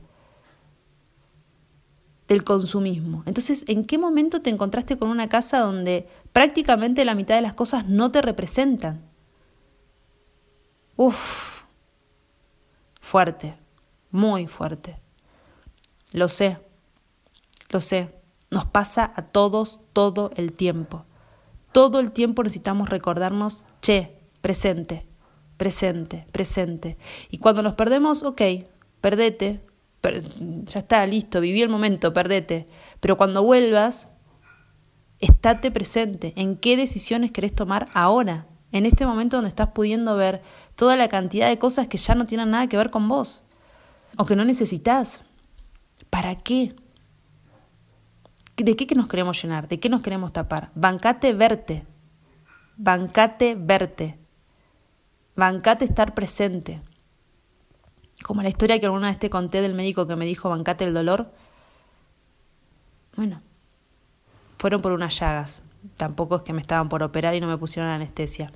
del 2.26 2.42
consumismo. 2.42 3.22
Entonces, 3.26 3.66
¿en 3.68 3.84
qué 3.84 3.98
momento 3.98 4.40
te 4.40 4.48
encontraste 4.48 4.96
con 4.96 5.10
una 5.10 5.28
casa 5.28 5.58
donde 5.58 6.08
prácticamente 6.32 7.04
la 7.04 7.14
mitad 7.14 7.34
de 7.34 7.42
las 7.42 7.54
cosas 7.54 7.86
no 7.86 8.10
te 8.10 8.22
representan? 8.22 9.02
Uf, 10.96 11.64
fuerte, 13.02 13.58
muy 14.10 14.46
fuerte. 14.46 14.98
Lo 16.12 16.28
sé, 16.28 16.56
lo 17.68 17.80
sé, 17.80 18.14
nos 18.50 18.64
pasa 18.64 19.12
a 19.14 19.26
todos 19.26 19.82
todo 19.92 20.30
el 20.36 20.54
tiempo. 20.54 21.04
Todo 21.76 22.00
el 22.00 22.10
tiempo 22.10 22.42
necesitamos 22.42 22.88
recordarnos, 22.88 23.66
che, 23.82 24.18
presente, 24.40 25.06
presente, 25.58 26.24
presente. 26.32 26.96
Y 27.30 27.36
cuando 27.36 27.60
nos 27.60 27.74
perdemos, 27.74 28.22
ok, 28.22 28.40
perdete, 29.02 29.60
ya 30.64 30.80
está, 30.80 31.04
listo, 31.04 31.42
viví 31.42 31.60
el 31.60 31.68
momento, 31.68 32.14
perdete. 32.14 32.66
Pero 33.00 33.18
cuando 33.18 33.42
vuelvas, 33.42 34.10
estate 35.18 35.70
presente. 35.70 36.32
¿En 36.36 36.56
qué 36.56 36.78
decisiones 36.78 37.30
querés 37.30 37.54
tomar 37.54 37.90
ahora? 37.92 38.46
En 38.72 38.86
este 38.86 39.04
momento 39.04 39.36
donde 39.36 39.50
estás 39.50 39.72
pudiendo 39.74 40.16
ver 40.16 40.40
toda 40.76 40.96
la 40.96 41.08
cantidad 41.08 41.50
de 41.50 41.58
cosas 41.58 41.88
que 41.88 41.98
ya 41.98 42.14
no 42.14 42.24
tienen 42.24 42.52
nada 42.52 42.68
que 42.68 42.78
ver 42.78 42.88
con 42.88 43.06
vos 43.06 43.42
o 44.16 44.24
que 44.24 44.34
no 44.34 44.46
necesitas. 44.46 45.26
¿Para 46.08 46.36
qué? 46.36 46.74
¿De 48.56 48.74
qué 48.74 48.94
nos 48.94 49.08
queremos 49.08 49.42
llenar? 49.42 49.68
¿De 49.68 49.78
qué 49.78 49.88
nos 49.90 50.00
queremos 50.00 50.32
tapar? 50.32 50.70
Bancate 50.74 51.34
verte. 51.34 51.84
Bancate 52.78 53.54
verte. 53.54 54.18
Bancate 55.34 55.84
estar 55.84 56.14
presente. 56.14 56.80
Como 58.24 58.42
la 58.42 58.48
historia 58.48 58.78
que 58.80 58.86
alguna 58.86 59.08
vez 59.08 59.18
te 59.18 59.28
conté 59.28 59.60
del 59.60 59.74
médico 59.74 60.06
que 60.06 60.16
me 60.16 60.24
dijo 60.24 60.48
bancate 60.48 60.84
el 60.84 60.94
dolor. 60.94 61.30
Bueno, 63.14 63.42
fueron 64.58 64.80
por 64.80 64.92
unas 64.92 65.18
llagas. 65.18 65.62
Tampoco 65.96 66.36
es 66.36 66.42
que 66.42 66.54
me 66.54 66.62
estaban 66.62 66.88
por 66.88 67.02
operar 67.02 67.34
y 67.34 67.40
no 67.40 67.46
me 67.46 67.58
pusieron 67.58 67.90
anestesia. 67.90 68.52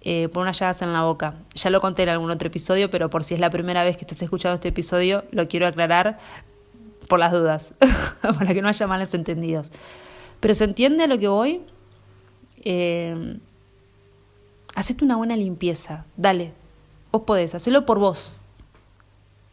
Eh, 0.00 0.28
por 0.28 0.42
unas 0.42 0.58
llagas 0.58 0.80
en 0.80 0.94
la 0.94 1.02
boca. 1.02 1.34
Ya 1.54 1.68
lo 1.68 1.82
conté 1.82 2.04
en 2.04 2.08
algún 2.08 2.30
otro 2.30 2.48
episodio, 2.48 2.88
pero 2.88 3.10
por 3.10 3.22
si 3.22 3.34
es 3.34 3.40
la 3.40 3.50
primera 3.50 3.84
vez 3.84 3.98
que 3.98 4.04
estás 4.04 4.22
escuchando 4.22 4.54
este 4.54 4.68
episodio, 4.68 5.24
lo 5.30 5.46
quiero 5.46 5.66
aclarar 5.66 6.18
por 7.08 7.18
las 7.18 7.32
dudas, 7.32 7.74
para 8.20 8.52
que 8.52 8.62
no 8.62 8.68
haya 8.68 8.86
malos 8.86 9.14
entendidos. 9.14 9.70
Pero 10.40 10.54
se 10.54 10.64
entiende 10.64 11.04
a 11.04 11.06
lo 11.06 11.18
que 11.18 11.28
voy. 11.28 11.62
Eh, 12.58 13.38
hacete 14.74 15.04
una 15.04 15.16
buena 15.16 15.36
limpieza, 15.36 16.04
dale, 16.16 16.52
vos 17.12 17.22
podés, 17.22 17.54
hacelo 17.54 17.86
por 17.86 17.98
vos. 17.98 18.36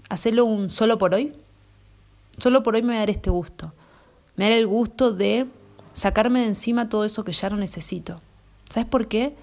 Hacelo 0.10 0.46
un 0.46 0.70
solo 0.70 0.98
por 0.98 1.14
hoy. 1.14 1.34
Solo 2.38 2.64
por 2.64 2.76
hoy 2.76 2.82
me 2.82 2.90
voy 2.90 2.98
a 2.98 3.00
dar 3.00 3.10
este 3.10 3.30
gusto. 3.30 3.74
Me 4.36 4.46
voy 4.46 4.48
a 4.48 4.50
dar 4.50 4.60
el 4.60 4.68
gusto 4.68 5.12
de 5.12 5.48
sacarme 5.94 6.42
de 6.42 6.48
encima 6.48 6.90
todo 6.90 7.06
eso 7.06 7.24
que 7.24 7.32
ya 7.32 7.50
no 7.50 7.58
necesito. 7.58 8.20
¿Sabes 8.70 8.90
por 8.90 9.08
qué? 9.08 9.36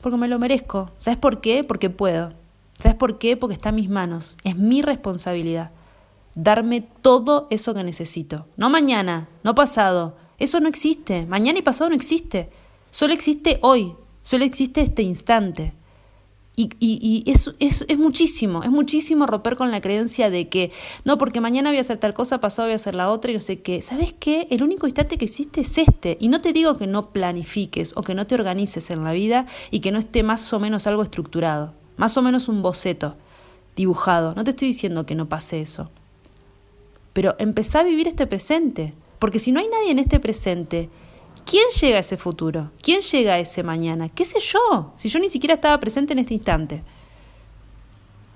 Porque 0.00 0.16
me 0.16 0.28
lo 0.28 0.38
merezco. 0.38 0.90
¿Sabes 0.98 1.18
por 1.18 1.40
qué? 1.40 1.64
Porque 1.64 1.90
puedo. 1.90 2.32
¿Sabes 2.78 2.96
por 2.96 3.18
qué? 3.18 3.36
Porque 3.36 3.54
está 3.54 3.70
en 3.70 3.76
mis 3.76 3.88
manos. 3.88 4.36
Es 4.44 4.56
mi 4.56 4.82
responsabilidad 4.82 5.70
darme 6.34 6.80
todo 6.80 7.46
eso 7.50 7.74
que 7.74 7.84
necesito. 7.84 8.46
No 8.56 8.70
mañana, 8.70 9.28
no 9.42 9.54
pasado. 9.54 10.16
Eso 10.38 10.60
no 10.60 10.68
existe. 10.68 11.26
Mañana 11.26 11.58
y 11.58 11.62
pasado 11.62 11.90
no 11.90 11.96
existe. 11.96 12.50
Solo 12.90 13.14
existe 13.14 13.58
hoy. 13.62 13.94
Solo 14.22 14.44
existe 14.44 14.80
este 14.80 15.02
instante. 15.02 15.74
Y, 16.56 16.70
y, 16.78 17.28
es, 17.28 17.52
es, 17.58 17.84
es, 17.88 17.98
muchísimo, 17.98 18.62
es 18.62 18.70
muchísimo 18.70 19.26
romper 19.26 19.56
con 19.56 19.72
la 19.72 19.80
creencia 19.80 20.30
de 20.30 20.48
que, 20.48 20.70
no, 21.04 21.18
porque 21.18 21.40
mañana 21.40 21.70
voy 21.70 21.78
a 21.78 21.80
hacer 21.80 21.98
tal 21.98 22.14
cosa, 22.14 22.40
pasado 22.40 22.68
voy 22.68 22.74
a 22.74 22.76
hacer 22.76 22.94
la 22.94 23.10
otra, 23.10 23.32
y 23.32 23.34
no 23.34 23.40
sé 23.40 23.60
qué. 23.60 23.82
¿Sabes 23.82 24.12
qué? 24.12 24.46
El 24.50 24.62
único 24.62 24.86
instante 24.86 25.18
que 25.18 25.24
existe 25.24 25.62
es 25.62 25.78
este. 25.78 26.16
Y 26.20 26.28
no 26.28 26.40
te 26.40 26.52
digo 26.52 26.76
que 26.76 26.86
no 26.86 27.10
planifiques 27.10 27.92
o 27.96 28.02
que 28.02 28.14
no 28.14 28.28
te 28.28 28.36
organices 28.36 28.90
en 28.90 29.02
la 29.02 29.12
vida 29.12 29.46
y 29.72 29.80
que 29.80 29.90
no 29.90 29.98
esté 29.98 30.22
más 30.22 30.52
o 30.52 30.60
menos 30.60 30.86
algo 30.86 31.02
estructurado, 31.02 31.74
más 31.96 32.16
o 32.16 32.22
menos 32.22 32.48
un 32.48 32.62
boceto 32.62 33.16
dibujado. 33.74 34.34
No 34.36 34.44
te 34.44 34.50
estoy 34.50 34.68
diciendo 34.68 35.06
que 35.06 35.16
no 35.16 35.28
pase 35.28 35.60
eso. 35.60 35.90
Pero 37.14 37.36
empezá 37.38 37.80
a 37.80 37.84
vivir 37.84 38.06
este 38.06 38.26
presente, 38.26 38.92
porque 39.18 39.38
si 39.38 39.52
no 39.52 39.60
hay 39.60 39.68
nadie 39.68 39.92
en 39.92 40.00
este 40.00 40.20
presente, 40.20 40.90
¿quién 41.46 41.64
llega 41.80 41.96
a 41.96 42.00
ese 42.00 42.18
futuro? 42.18 42.72
¿Quién 42.82 43.00
llega 43.00 43.34
a 43.34 43.38
ese 43.38 43.62
mañana? 43.62 44.10
¿Qué 44.10 44.26
sé 44.26 44.40
yo? 44.40 44.92
Si 44.96 45.08
yo 45.08 45.18
ni 45.18 45.30
siquiera 45.30 45.54
estaba 45.54 45.80
presente 45.80 46.12
en 46.12 46.18
este 46.18 46.34
instante. 46.34 46.82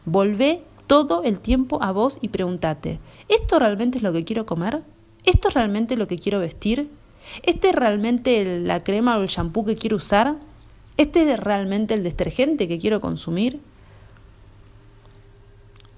Volvé 0.07 0.63
todo 0.87 1.23
el 1.25 1.41
tiempo 1.41 1.83
a 1.83 1.93
vos 1.93 2.19
y 2.23 2.29
pregúntate, 2.29 2.99
¿esto 3.29 3.59
realmente 3.59 3.99
es 3.99 4.03
lo 4.03 4.13
que 4.13 4.25
quiero 4.25 4.47
comer? 4.47 4.83
¿Esto 5.27 5.49
es 5.49 5.55
realmente 5.55 5.97
lo 5.97 6.09
que 6.09 6.19
quiero 6.19 6.39
vestir? 6.39 6.89
¿Este 7.43 7.69
es 7.69 7.75
realmente 7.75 8.61
la 8.61 8.83
crema 8.83 9.19
o 9.19 9.23
el 9.23 9.29
shampoo 9.29 9.67
que 9.67 9.77
quiero 9.77 9.97
usar? 9.97 10.37
¿Este 10.97 11.31
es 11.31 11.39
realmente 11.39 11.95
el 11.95 12.05
detergente 12.05 12.69
que 12.69 12.79
quiero 12.79 13.01
consumir? 13.01 13.61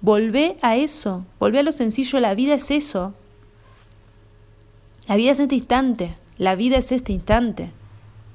Volvé 0.00 0.56
a 0.62 0.76
eso, 0.76 1.24
volvé 1.38 1.60
a 1.60 1.62
lo 1.62 1.72
sencillo, 1.72 2.20
la 2.20 2.34
vida 2.34 2.54
es 2.54 2.70
eso. 2.70 3.12
La 5.06 5.16
vida 5.16 5.32
es 5.32 5.40
este 5.40 5.56
instante, 5.56 6.16
la 6.38 6.54
vida 6.54 6.78
es 6.78 6.92
este 6.92 7.12
instante. 7.12 7.72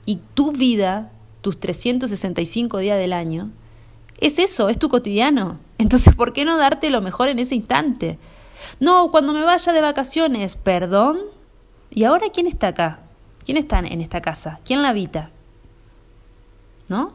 Y 0.06 0.20
tu 0.34 0.52
vida, 0.52 1.12
tus 1.42 1.60
365 1.60 2.78
días 2.80 3.00
del 3.00 3.14
año, 3.14 3.50
es 4.20 4.40
eso, 4.40 4.70
es 4.70 4.78
tu 4.78 4.90
cotidiano. 4.90 5.58
Entonces, 5.78 6.14
¿por 6.16 6.34
qué 6.34 6.46
no 6.46 6.58
darte 6.58 6.90
lo 6.90 7.02
mejor 7.02 7.30
en 7.30 7.40
ese 7.40 7.56
instante? 7.56 8.20
No, 8.80 9.10
cuando 9.10 9.34
me 9.34 9.44
vaya 9.44 9.74
de 9.74 9.82
vacaciones, 9.82 10.56
perdón. 10.56 11.20
¿Y 11.90 12.04
ahora 12.04 12.28
quién 12.32 12.48
está 12.48 12.68
acá? 12.68 13.00
¿Quién 13.46 13.58
está 13.58 13.80
en 13.80 14.02
esta 14.02 14.22
casa? 14.22 14.60
¿Quién 14.66 14.82
la 14.82 14.90
habita? 14.90 15.32
¿No? 16.90 17.14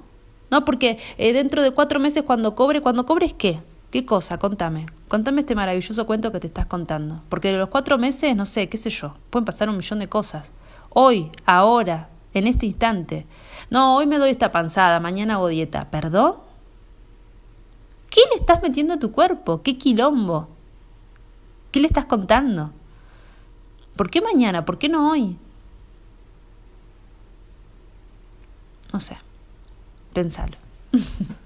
No, 0.50 0.64
porque 0.64 0.98
eh, 1.18 1.32
dentro 1.32 1.62
de 1.62 1.70
cuatro 1.70 2.00
meses 2.00 2.24
cuando 2.24 2.54
cobre, 2.54 2.80
cuando 2.80 3.06
cobres 3.06 3.32
qué? 3.32 3.60
¿Qué 3.90 4.06
cosa? 4.06 4.38
Contame. 4.38 4.86
Contame 5.08 5.40
este 5.40 5.56
maravilloso 5.56 6.06
cuento 6.06 6.30
que 6.30 6.38
te 6.38 6.46
estás 6.46 6.66
contando. 6.66 7.22
Porque 7.28 7.50
de 7.50 7.58
los 7.58 7.68
cuatro 7.68 7.98
meses, 7.98 8.36
no 8.36 8.46
sé, 8.46 8.68
qué 8.68 8.76
sé 8.76 8.90
yo, 8.90 9.14
pueden 9.30 9.44
pasar 9.44 9.68
un 9.68 9.76
millón 9.76 9.98
de 9.98 10.08
cosas. 10.08 10.52
Hoy, 10.90 11.30
ahora, 11.44 12.08
en 12.32 12.46
este 12.46 12.66
instante. 12.66 13.26
No, 13.68 13.96
hoy 13.96 14.06
me 14.06 14.18
doy 14.18 14.30
esta 14.30 14.52
panzada, 14.52 15.00
mañana 15.00 15.34
hago 15.34 15.48
dieta. 15.48 15.90
¿Perdón? 15.90 16.36
¿Qué 18.10 18.20
le 18.32 18.40
estás 18.40 18.62
metiendo 18.62 18.94
a 18.94 18.98
tu 18.98 19.10
cuerpo? 19.10 19.62
¿Qué 19.62 19.76
quilombo? 19.76 20.48
¿Qué 21.72 21.80
le 21.80 21.88
estás 21.88 22.04
contando? 22.04 22.70
¿Por 23.96 24.08
qué 24.08 24.20
mañana? 24.20 24.64
¿Por 24.64 24.78
qué 24.78 24.88
no 24.88 25.10
hoy? 25.10 25.36
No 28.92 29.00
sé. 29.00 29.16
Pensalo. 30.12 30.56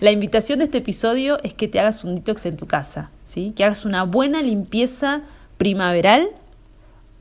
La 0.00 0.10
invitación 0.10 0.58
de 0.58 0.66
este 0.66 0.78
episodio 0.78 1.38
es 1.42 1.54
que 1.54 1.68
te 1.68 1.80
hagas 1.80 2.04
un 2.04 2.16
detox 2.16 2.46
en 2.46 2.56
tu 2.56 2.66
casa, 2.66 3.10
¿sí? 3.24 3.52
Que 3.56 3.64
hagas 3.64 3.84
una 3.84 4.04
buena 4.04 4.42
limpieza 4.42 5.22
primaveral 5.56 6.28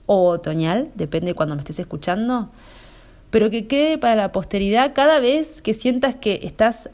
o 0.05 0.29
otoñal, 0.29 0.89
depende 0.95 1.27
de 1.27 1.33
cuando 1.33 1.55
me 1.55 1.61
estés 1.61 1.79
escuchando, 1.79 2.49
pero 3.29 3.49
que 3.49 3.67
quede 3.67 3.97
para 3.97 4.15
la 4.15 4.31
posteridad 4.31 4.93
cada 4.93 5.19
vez 5.19 5.61
que 5.61 5.73
sientas 5.73 6.15
que 6.15 6.39
estás 6.43 6.89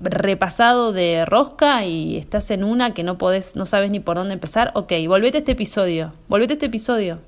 repasado 0.00 0.92
de 0.92 1.24
rosca 1.24 1.84
y 1.84 2.16
estás 2.16 2.50
en 2.50 2.64
una 2.64 2.94
que 2.94 3.02
no 3.02 3.18
podés, 3.18 3.56
no 3.56 3.66
sabes 3.66 3.90
ni 3.90 4.00
por 4.00 4.16
dónde 4.16 4.34
empezar, 4.34 4.72
ok, 4.74 4.92
volvete 5.06 5.38
a 5.38 5.40
este 5.40 5.52
episodio, 5.52 6.12
volvete 6.28 6.54
a 6.54 6.56
este 6.56 6.66
episodio. 6.66 7.20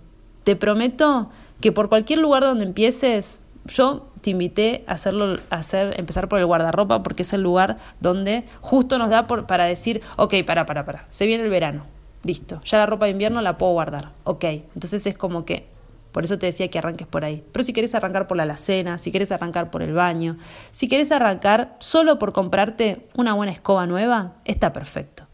Te 0.44 0.56
prometo 0.56 1.30
que 1.60 1.72
por 1.72 1.88
cualquier 1.88 2.18
lugar 2.18 2.42
donde 2.42 2.64
empieces, 2.64 3.40
yo 3.66 4.06
invité 4.30 4.84
a 4.86 4.92
hacerlo, 4.92 5.38
a 5.50 5.56
hacer, 5.56 5.98
empezar 5.98 6.28
por 6.28 6.38
el 6.38 6.46
guardarropa 6.46 7.02
porque 7.02 7.22
es 7.22 7.32
el 7.32 7.42
lugar 7.42 7.78
donde 8.00 8.44
justo 8.60 8.98
nos 8.98 9.10
da 9.10 9.26
por, 9.26 9.46
para 9.46 9.64
decir, 9.64 10.02
ok, 10.16 10.34
para, 10.46 10.66
para, 10.66 10.84
para, 10.84 11.06
se 11.10 11.26
viene 11.26 11.44
el 11.44 11.50
verano, 11.50 11.84
listo, 12.22 12.60
ya 12.64 12.78
la 12.78 12.86
ropa 12.86 13.06
de 13.06 13.12
invierno 13.12 13.40
la 13.40 13.58
puedo 13.58 13.72
guardar, 13.72 14.12
ok, 14.24 14.44
entonces 14.74 15.06
es 15.06 15.16
como 15.16 15.44
que 15.44 15.76
por 16.16 16.24
eso 16.24 16.38
te 16.38 16.46
decía 16.46 16.68
que 16.68 16.78
arranques 16.78 17.06
por 17.06 17.26
ahí. 17.26 17.44
Pero 17.52 17.62
si 17.62 17.74
quieres 17.74 17.94
arrancar 17.94 18.26
por 18.26 18.38
la 18.38 18.44
alacena, 18.44 18.96
si 18.96 19.10
quieres 19.10 19.32
arrancar 19.32 19.70
por 19.70 19.82
el 19.82 19.92
baño, 19.92 20.38
si 20.70 20.88
quieres 20.88 21.12
arrancar 21.12 21.76
solo 21.78 22.18
por 22.18 22.32
comprarte 22.32 23.06
una 23.14 23.34
buena 23.34 23.52
escoba 23.52 23.86
nueva, 23.86 24.32
está 24.46 24.72
perfecto. 24.72 25.26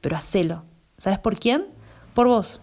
Pero 0.00 0.16
hacelo. 0.16 0.64
¿Sabes 0.98 1.20
por 1.20 1.38
quién? 1.38 1.66
Por 2.14 2.26
vos. 2.26 2.60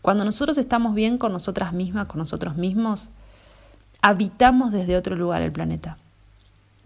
Cuando 0.00 0.24
nosotros 0.24 0.58
estamos 0.58 0.94
bien 0.94 1.18
con 1.18 1.32
nosotras 1.32 1.72
mismas, 1.72 2.06
con 2.06 2.18
nosotros 2.18 2.54
mismos, 2.54 3.10
habitamos 4.02 4.72
desde 4.72 4.96
otro 4.96 5.16
lugar 5.16 5.42
el 5.42 5.52
planeta. 5.52 5.98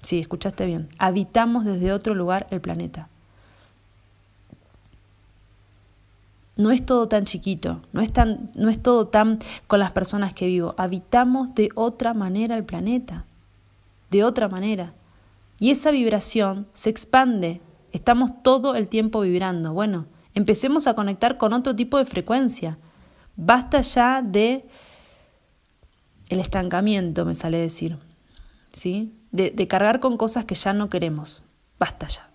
Sí, 0.03 0.19
escuchaste 0.19 0.67
bien. 0.67 0.89
Habitamos 0.99 1.65
desde 1.65 1.93
otro 1.93 2.15
lugar 2.15 2.47
el 2.51 2.61
planeta. 2.61 3.09
no 6.57 6.71
es 6.71 6.85
todo 6.85 7.09
tan 7.09 7.25
chiquito, 7.25 7.81
no 7.93 8.01
es, 8.01 8.13
tan, 8.13 8.51
no 8.55 8.69
es 8.69 8.83
todo 8.83 9.09
tan 9.09 9.39
con 9.67 9.79
las 9.79 9.93
personas 9.93 10.35
que 10.35 10.47
vivo. 10.47 10.75
Habitamos 10.77 11.55
de 11.55 11.71
otra 11.75 12.15
manera 12.15 12.57
el 12.57 12.65
planeta, 12.65 13.25
de 14.11 14.25
otra 14.25 14.49
manera. 14.49 14.93
Y 15.59 15.71
esa 15.71 15.91
vibración 15.91 16.67
se 16.73 16.91
expande, 16.91 17.61
estamos 17.93 18.43
todo 18.43 18.75
el 18.75 18.89
tiempo 18.89 19.21
vibrando. 19.21 19.73
Bueno, 19.73 20.07
empecemos 20.35 20.87
a 20.87 20.95
conectar 20.95 21.39
con 21.39 21.53
otro 21.53 21.75
tipo 21.75 21.99
de 21.99 22.05
frecuencia. 22.05 22.79
Basta 23.37 23.81
ya 23.81 24.21
de 24.23 24.67
el 26.33 26.41
estancamiento, 26.41 27.27
me 27.27 27.35
sale 27.35 27.59
decir, 27.59 27.99
¿sí? 28.73 29.15
De, 29.33 29.69
cargar 29.69 30.01
con 30.01 30.17
cosas 30.17 30.47
que 30.47 30.55
ya 30.55 30.73
no 30.73 30.89
queremos. 30.89 31.45
Basta 31.79 32.07
ya. 32.07 32.31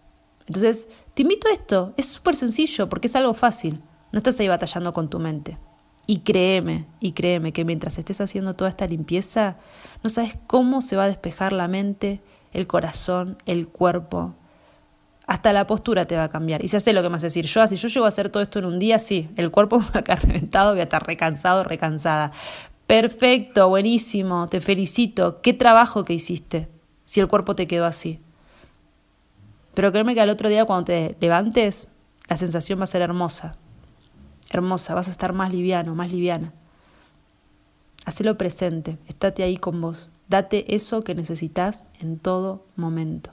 Entonces, 0.45 0.89
te 1.15 1.23
invito 1.23 1.47
a 1.47 1.51
esto, 1.51 1.93
es 1.97 2.07
súper 2.07 2.35
sencillo 2.35 2.89
porque 2.89 3.07
es 3.07 3.15
algo 3.15 3.33
fácil. 3.33 3.81
No 4.11 4.17
estás 4.17 4.39
ahí 4.39 4.47
batallando 4.47 4.93
con 4.93 5.09
tu 5.09 5.17
mente. 5.19 5.57
Y 6.05 6.19
créeme, 6.19 6.85
y 6.99 7.13
créeme 7.13 7.51
que 7.53 7.65
mientras 7.65 7.97
estés 7.97 8.21
haciendo 8.21 8.53
toda 8.53 8.69
esta 8.69 8.85
limpieza, 8.85 9.57
no 10.03 10.09
sabes 10.09 10.37
cómo 10.45 10.81
se 10.81 10.95
va 10.95 11.03
a 11.03 11.07
despejar 11.07 11.51
la 11.51 11.67
mente, 11.67 12.21
el 12.53 12.67
corazón, 12.67 13.37
el 13.45 13.67
cuerpo. 13.67 14.35
Hasta 15.25 15.53
la 15.53 15.65
postura 15.65 16.05
te 16.05 16.15
va 16.15 16.25
a 16.25 16.29
cambiar. 16.29 16.63
Y 16.63 16.67
se 16.67 16.77
hace 16.77 16.93
lo 16.93 17.01
que 17.01 17.09
me 17.09 17.17
a 17.17 17.19
decir, 17.19 17.45
yo, 17.45 17.67
si 17.67 17.75
yo 17.75 17.87
llego 17.87 18.05
a 18.05 18.09
hacer 18.09 18.29
todo 18.29 18.43
esto 18.43 18.59
en 18.59 18.65
un 18.65 18.79
día, 18.79 18.99
sí, 18.99 19.29
el 19.35 19.49
cuerpo 19.49 19.79
va 19.95 19.99
a 19.99 20.03
quedar 20.03 20.23
reventado, 20.23 20.71
voy 20.71 20.81
a 20.81 20.83
estar 20.83 21.05
recansado, 21.05 21.63
recansada. 21.63 22.31
Perfecto, 22.87 23.69
buenísimo, 23.69 24.47
te 24.47 24.61
felicito. 24.61 25.41
Qué 25.41 25.53
trabajo 25.53 26.05
que 26.05 26.13
hiciste, 26.13 26.69
si 27.05 27.19
el 27.19 27.27
cuerpo 27.27 27.55
te 27.55 27.67
quedó 27.67 27.85
así. 27.85 28.21
Pero 29.73 29.91
créeme 29.91 30.15
que 30.15 30.21
al 30.21 30.29
otro 30.29 30.49
día 30.49 30.65
cuando 30.65 30.85
te 30.85 31.15
levantes, 31.19 31.87
la 32.29 32.37
sensación 32.37 32.79
va 32.79 32.85
a 32.85 32.87
ser 32.87 33.01
hermosa 33.01 33.57
hermosa, 34.49 34.93
vas 34.93 35.07
a 35.07 35.11
estar 35.11 35.33
más 35.33 35.51
liviano, 35.51 35.95
más 35.95 36.11
liviana. 36.11 36.53
Hacelo 38.05 38.37
presente, 38.37 38.97
estate 39.07 39.43
ahí 39.43 39.57
con 39.57 39.81
vos, 39.81 40.09
date 40.29 40.75
eso 40.75 41.01
que 41.01 41.15
necesitas 41.15 41.87
en 41.99 42.19
todo 42.19 42.65
momento. 42.75 43.31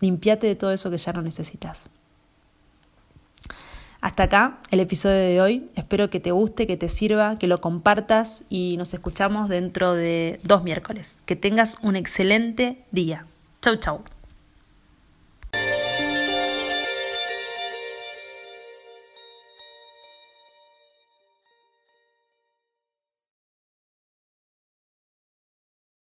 Limpiate 0.00 0.46
de 0.46 0.56
todo 0.56 0.72
eso 0.72 0.90
que 0.90 0.98
ya 0.98 1.12
no 1.12 1.22
necesitas. 1.22 1.90
Hasta 4.00 4.24
acá 4.24 4.58
el 4.70 4.80
episodio 4.80 5.16
de 5.16 5.40
hoy. 5.40 5.70
Espero 5.74 6.08
que 6.08 6.20
te 6.20 6.30
guste, 6.30 6.66
que 6.66 6.76
te 6.76 6.88
sirva, 6.88 7.36
que 7.36 7.46
lo 7.46 7.60
compartas 7.60 8.44
y 8.48 8.76
nos 8.78 8.94
escuchamos 8.94 9.48
dentro 9.48 9.94
de 9.94 10.40
dos 10.42 10.62
miércoles. 10.62 11.18
Que 11.26 11.36
tengas 11.36 11.76
un 11.82 11.96
excelente 11.96 12.84
día. 12.90 13.26
Chau, 13.60 13.76
chau. 13.76 14.02